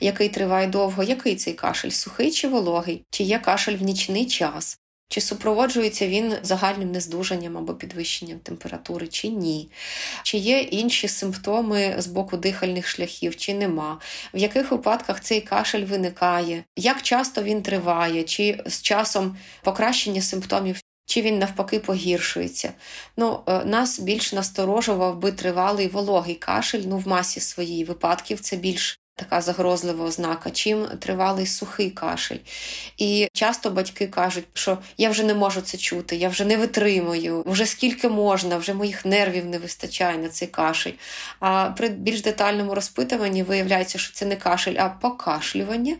який 0.00 0.28
триває 0.28 0.66
довго, 0.66 1.02
який 1.02 1.36
цей 1.36 1.54
кашель? 1.54 1.90
Сухий 1.90 2.30
чи 2.30 2.48
вологий, 2.48 3.04
чи 3.10 3.24
є 3.24 3.38
кашель 3.38 3.76
в 3.76 3.82
нічний 3.82 4.26
час, 4.26 4.78
чи 5.08 5.20
супроводжується 5.20 6.08
він 6.08 6.34
загальним 6.42 6.92
нездужанням 6.92 7.56
або 7.56 7.74
підвищенням 7.74 8.38
температури, 8.38 9.08
чи 9.08 9.28
ні, 9.28 9.70
чи 10.22 10.38
є 10.38 10.60
інші 10.60 11.08
симптоми 11.08 11.94
з 11.98 12.06
боку 12.06 12.36
дихальних 12.36 12.88
шляхів, 12.88 13.36
чи 13.36 13.54
нема, 13.54 14.00
в 14.34 14.38
яких 14.38 14.70
випадках 14.70 15.20
цей 15.20 15.40
кашель 15.40 15.84
виникає, 15.84 16.64
як 16.76 17.02
часто 17.02 17.42
він 17.42 17.62
триває, 17.62 18.24
чи 18.24 18.62
з 18.66 18.82
часом 18.82 19.36
покращення 19.62 20.22
симптомів. 20.22 20.83
Чи 21.06 21.22
він 21.22 21.38
навпаки 21.38 21.78
погіршується. 21.78 22.72
Ну, 23.16 23.40
е, 23.46 23.64
Нас 23.64 24.00
більш 24.00 24.32
насторожував 24.32 25.18
би 25.18 25.32
тривалий 25.32 25.88
вологий 25.88 26.34
кашель, 26.34 26.82
ну 26.86 26.98
в 26.98 27.08
масі 27.08 27.40
своїй 27.40 27.84
випадків 27.84 28.40
це 28.40 28.56
більш 28.56 29.00
така 29.16 29.40
загрозлива 29.40 30.04
ознака, 30.04 30.50
чим 30.50 30.86
тривалий 30.98 31.46
сухий 31.46 31.90
кашель. 31.90 32.38
І 32.98 33.28
часто 33.32 33.70
батьки 33.70 34.06
кажуть, 34.06 34.44
що 34.54 34.78
я 34.98 35.10
вже 35.10 35.22
не 35.24 35.34
можу 35.34 35.60
це 35.60 35.78
чути, 35.78 36.16
я 36.16 36.28
вже 36.28 36.44
не 36.44 36.56
витримую, 36.56 37.42
вже 37.46 37.66
скільки 37.66 38.08
можна, 38.08 38.56
вже 38.56 38.74
моїх 38.74 39.04
нервів 39.04 39.46
не 39.46 39.58
вистачає 39.58 40.18
на 40.18 40.28
цей 40.28 40.48
кашель. 40.48 40.92
А 41.40 41.70
при 41.70 41.88
більш 41.88 42.22
детальному 42.22 42.74
розпитуванні 42.74 43.42
виявляється, 43.42 43.98
що 43.98 44.14
це 44.14 44.26
не 44.26 44.36
кашель, 44.36 44.76
а 44.78 44.88
покашлювання 44.88 45.96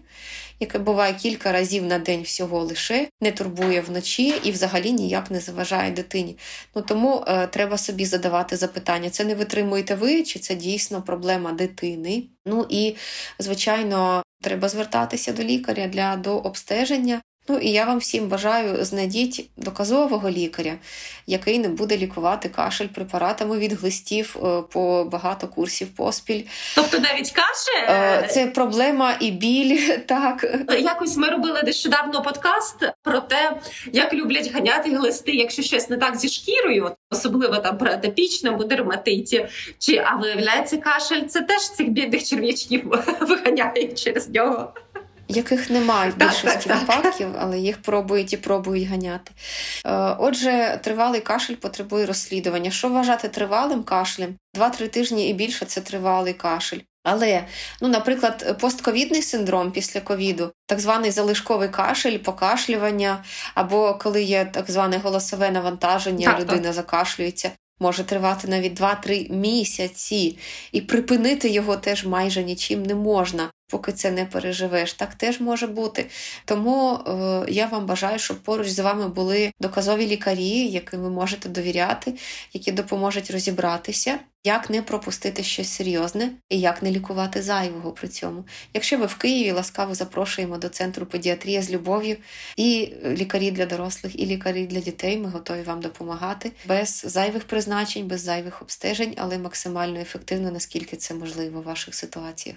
яке 0.65 0.79
буває 0.79 1.15
кілька 1.15 1.53
разів 1.53 1.85
на 1.85 1.99
день 1.99 2.23
всього 2.23 2.65
лише, 2.65 3.09
не 3.21 3.33
турбує 3.33 3.81
вночі 3.81 4.35
і 4.45 4.51
взагалі 4.51 4.93
ніяк 4.93 5.31
не 5.31 5.41
заважає 5.41 5.91
дитині. 5.91 6.37
Ну 6.75 6.83
Тому 6.83 7.25
е, 7.29 7.47
треба 7.47 7.79
собі 7.79 8.05
задавати 8.05 8.57
запитання: 8.57 9.11
це 9.11 9.25
не 9.25 9.35
витримуєте 9.35 9.95
ви, 9.95 10.23
чи 10.23 10.39
це 10.39 10.55
дійсно 10.55 11.03
проблема 11.03 11.53
дитини? 11.53 12.23
Ну 12.47 12.67
і, 12.69 12.97
звичайно, 13.39 14.23
треба 14.43 14.69
звертатися 14.69 15.33
до 15.33 15.43
лікаря 15.43 15.87
для 15.87 16.17
дообстеження. 16.17 17.21
Ну 17.49 17.59
і 17.59 17.71
я 17.71 17.85
вам 17.85 17.99
всім 17.99 18.29
бажаю 18.29 18.85
знайдіть 18.85 19.51
доказового 19.57 20.31
лікаря, 20.31 20.75
який 21.27 21.59
не 21.59 21.69
буде 21.69 21.97
лікувати 21.97 22.49
кашель 22.49 22.87
препаратами 22.87 23.59
від 23.59 23.73
глистів 23.73 24.37
е, 24.37 24.63
по 24.73 25.05
багато 25.13 25.49
курсів 25.49 25.89
поспіль. 25.89 26.43
Тобто 26.75 26.99
навіть 26.99 27.31
кашель? 27.31 27.95
Е, 27.95 28.29
це 28.31 28.47
проблема 28.47 29.17
і 29.21 29.31
біль. 29.31 29.81
Так 30.07 30.45
якось 30.79 31.17
ми 31.17 31.29
робили 31.29 31.63
нещодавно 31.63 32.23
подкаст 32.23 32.77
про 33.03 33.21
те, 33.21 33.61
як 33.93 34.15
люблять 34.15 34.53
ганяти 34.53 34.91
глисти, 34.91 35.33
якщо 35.33 35.63
щось 35.63 35.91
не 35.91 35.97
так 35.97 36.17
зі 36.17 36.29
шкірою, 36.29 36.91
особливо 37.11 37.57
там 37.57 37.79
про 37.79 37.91
атопічному 37.91 38.65
дерматиті. 38.65 39.47
Чи 39.79 40.03
а 40.07 40.17
виявляється 40.17 40.77
кашель? 40.77 41.23
Це 41.23 41.41
теж 41.41 41.71
цих 41.71 41.89
бідних 41.89 42.25
черв'ячків 42.25 43.05
виганяє 43.21 43.87
через 43.87 44.29
нього 44.29 44.73
яких 45.29 45.71
немає 45.71 46.11
в 46.11 46.17
більшості 46.17 46.69
так, 46.69 46.81
випадків, 46.81 47.29
але 47.39 47.59
їх 47.59 47.83
пробують 47.83 48.33
і 48.33 48.37
пробують 48.37 48.89
ганяти. 48.89 49.33
Е, 49.87 50.17
отже, 50.19 50.81
тривалий 50.83 51.21
кашель 51.21 51.55
потребує 51.55 52.07
розслідування. 52.07 52.71
Що 52.71 52.89
вважати 52.89 53.29
тривалим 53.29 53.83
кашлем? 53.83 54.35
Два-три 54.55 54.89
тижні 54.89 55.31
і 55.31 55.33
більше 55.33 55.65
це 55.65 55.81
тривалий 55.81 56.35
кашель. 56.35 56.81
Але, 57.05 57.45
ну, 57.81 57.89
наприклад, 57.89 58.59
постковідний 58.61 59.23
синдром 59.23 59.73
після 59.73 60.01
ковіду, 60.01 60.53
так 60.67 60.81
званий 60.81 61.11
залишковий 61.11 61.69
кашель, 61.69 62.19
покашлювання, 62.19 63.25
або 63.55 63.95
коли 63.95 64.23
є 64.23 64.45
так 64.45 64.71
зване 64.71 64.99
голосове 64.99 65.51
навантаження, 65.51 66.27
так, 66.27 66.41
людина 66.41 66.63
так. 66.63 66.73
закашлюється, 66.73 67.51
може 67.81 68.05
тривати 68.05 68.49
навіть 68.49 68.81
2-3 68.81 69.33
місяці, 69.33 70.39
і 70.73 70.81
припинити 70.81 71.49
його 71.49 71.77
теж 71.77 72.07
майже 72.07 72.43
нічим 72.43 72.83
не 72.83 72.95
можна 72.95 73.51
поки 73.75 73.93
це 73.93 74.11
не 74.11 74.25
переживеш. 74.27 74.93
Так 74.93 75.15
теж 75.15 75.41
може 75.41 75.67
бути. 75.67 76.07
Тому 76.45 76.95
е, 76.95 77.45
я 77.49 77.67
вам 77.67 77.87
бажаю, 77.87 78.19
щоб 78.19 78.43
поруч 78.43 78.69
з 78.69 78.79
вами 78.79 79.09
були 79.09 79.53
доказові 79.61 80.07
лікарі, 80.07 80.69
яким 80.69 81.01
ви 81.01 81.11
можете 81.11 81.49
довіряти, 81.49 82.15
які 82.53 82.73
допоможуть 82.73 83.31
розібратися, 83.31 84.19
як 84.45 84.71
не 84.71 84.83
пропустити 84.83 85.43
щось 85.43 85.69
серйозне 85.69 86.33
і 86.49 86.61
як 86.61 86.83
не 86.83 86.91
лікувати 86.91 87.43
зайвого 87.43 87.93
при 87.93 88.09
цьому. 88.09 88.45
Якщо 88.75 88.99
ви 88.99 89.07
в 89.07 89.15
Києві, 89.15 89.51
ласкаво 89.51 89.95
запрошуємо 89.95 90.59
до 90.59 90.69
центру 90.69 91.07
педіатрія 91.07 91.63
з 91.63 91.71
любов'ю 91.71 92.17
і 92.57 92.93
лікарі 93.05 93.51
для 93.51 93.67
дорослих, 93.67 94.21
і 94.21 94.27
лікарі 94.27 94.67
для 94.67 94.81
дітей. 94.81 95.19
Ми 95.19 95.29
готові 95.29 95.63
вам 95.63 95.81
допомагати 95.81 96.53
без 96.67 97.05
зайвих 97.07 97.45
призначень, 97.45 98.09
без 98.09 98.21
зайвих 98.21 98.63
обстежень, 98.63 99.15
але 99.17 99.39
максимально 99.39 100.01
ефективно, 100.01 100.51
наскільки 100.51 100.97
це 100.97 101.15
можливо 101.15 101.61
в 101.61 101.65
ваших 101.65 101.95
ситуаціях. 101.95 102.57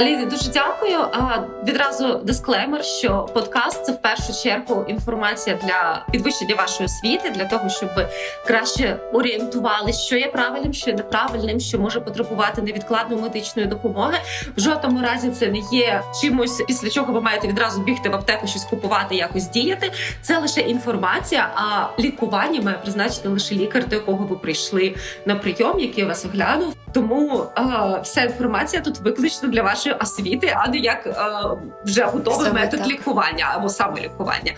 Лізі, 0.00 0.26
дуже 0.26 0.50
дякую. 0.50 0.98
А 0.98 1.38
відразу 1.64 2.14
дисклеймер, 2.24 2.84
що 2.84 3.28
подкаст 3.34 3.84
це 3.84 3.92
в 3.92 4.02
першу 4.02 4.42
чергу 4.42 4.84
інформація 4.88 5.58
для 5.64 6.06
підвищення 6.12 6.54
вашої 6.54 6.86
освіти, 6.86 7.30
для 7.30 7.44
того, 7.44 7.68
щоб 7.68 7.88
ви 7.96 8.08
краще 8.46 8.96
орієнтували, 9.12 9.92
що 9.92 10.16
є 10.16 10.26
правильним, 10.26 10.72
що 10.72 10.90
є 10.90 10.96
неправильним, 10.96 11.60
що 11.60 11.78
може 11.78 12.00
потребувати 12.00 12.62
невідкладної 12.62 13.22
медичної 13.22 13.68
допомоги. 13.68 14.18
В 14.56 14.60
жодному 14.60 15.00
разі 15.02 15.30
це 15.30 15.46
не 15.46 15.58
є 15.72 16.02
чимось, 16.20 16.62
після 16.66 16.90
чого 16.90 17.12
ви 17.12 17.20
маєте 17.20 17.48
відразу 17.48 17.82
бігти 17.82 18.08
в 18.08 18.14
аптеку, 18.14 18.46
щось 18.46 18.64
купувати, 18.64 19.14
якось 19.14 19.48
діяти. 19.48 19.92
Це 20.22 20.38
лише 20.38 20.60
інформація. 20.60 21.50
А 21.54 21.86
лікування 22.02 22.60
має 22.60 22.76
призначити 22.76 23.28
лише 23.28 23.54
лікар, 23.54 23.88
до 23.88 23.96
якого 23.96 24.26
ви 24.26 24.36
прийшли 24.36 24.94
на 25.26 25.34
прийом, 25.34 25.80
який 25.80 26.04
вас 26.04 26.24
оглянув. 26.24 26.74
Тому 26.92 27.46
а, 27.54 27.98
вся 27.98 28.22
інформація 28.22 28.82
тут 28.82 28.98
виключно 28.98 29.48
для 29.48 29.62
вашої 29.62 29.94
освіти, 29.94 30.56
а 30.56 30.68
не 30.68 30.78
як 30.78 31.06
а, 31.06 31.54
вже 31.84 32.04
готовий 32.04 32.46
Саме 32.46 32.60
метод 32.60 32.80
так. 32.80 32.88
лікування 32.88 33.52
або 33.54 33.68
самолікування. 33.68 34.52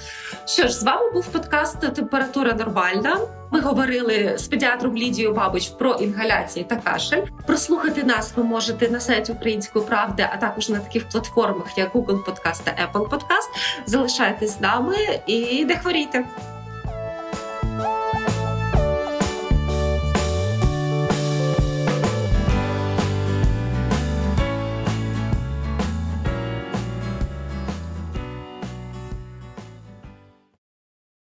Що 0.46 0.62
ж, 0.62 0.74
з 0.74 0.82
вами 0.82 1.10
був 1.10 1.26
подкаст 1.26 1.94
Температура 1.94 2.52
нормальна. 2.52 3.18
Ми 3.50 3.60
говорили 3.60 4.34
з 4.38 4.48
педіатром 4.48 4.96
Лідією 4.96 5.34
Бабич 5.34 5.68
про 5.68 5.92
інгаляції 5.92 6.64
та 6.64 6.76
кашель. 6.76 7.22
Прослухати 7.46 8.04
нас 8.04 8.32
ви 8.36 8.44
можете 8.44 8.88
на 8.88 9.00
сайті 9.00 9.32
Української 9.32 9.84
правди, 9.84 10.28
а 10.32 10.36
також 10.36 10.68
на 10.68 10.78
таких 10.78 11.08
платформах, 11.08 11.78
як 11.78 11.92
Google 11.92 12.24
Podcast 12.24 12.60
та 12.64 12.70
Apple 12.70 13.08
Podcast. 13.08 13.50
Залишайтесь 13.86 14.58
з 14.58 14.60
нами 14.60 14.96
і 15.26 15.64
не 15.64 15.76
хворійте. 15.76 16.24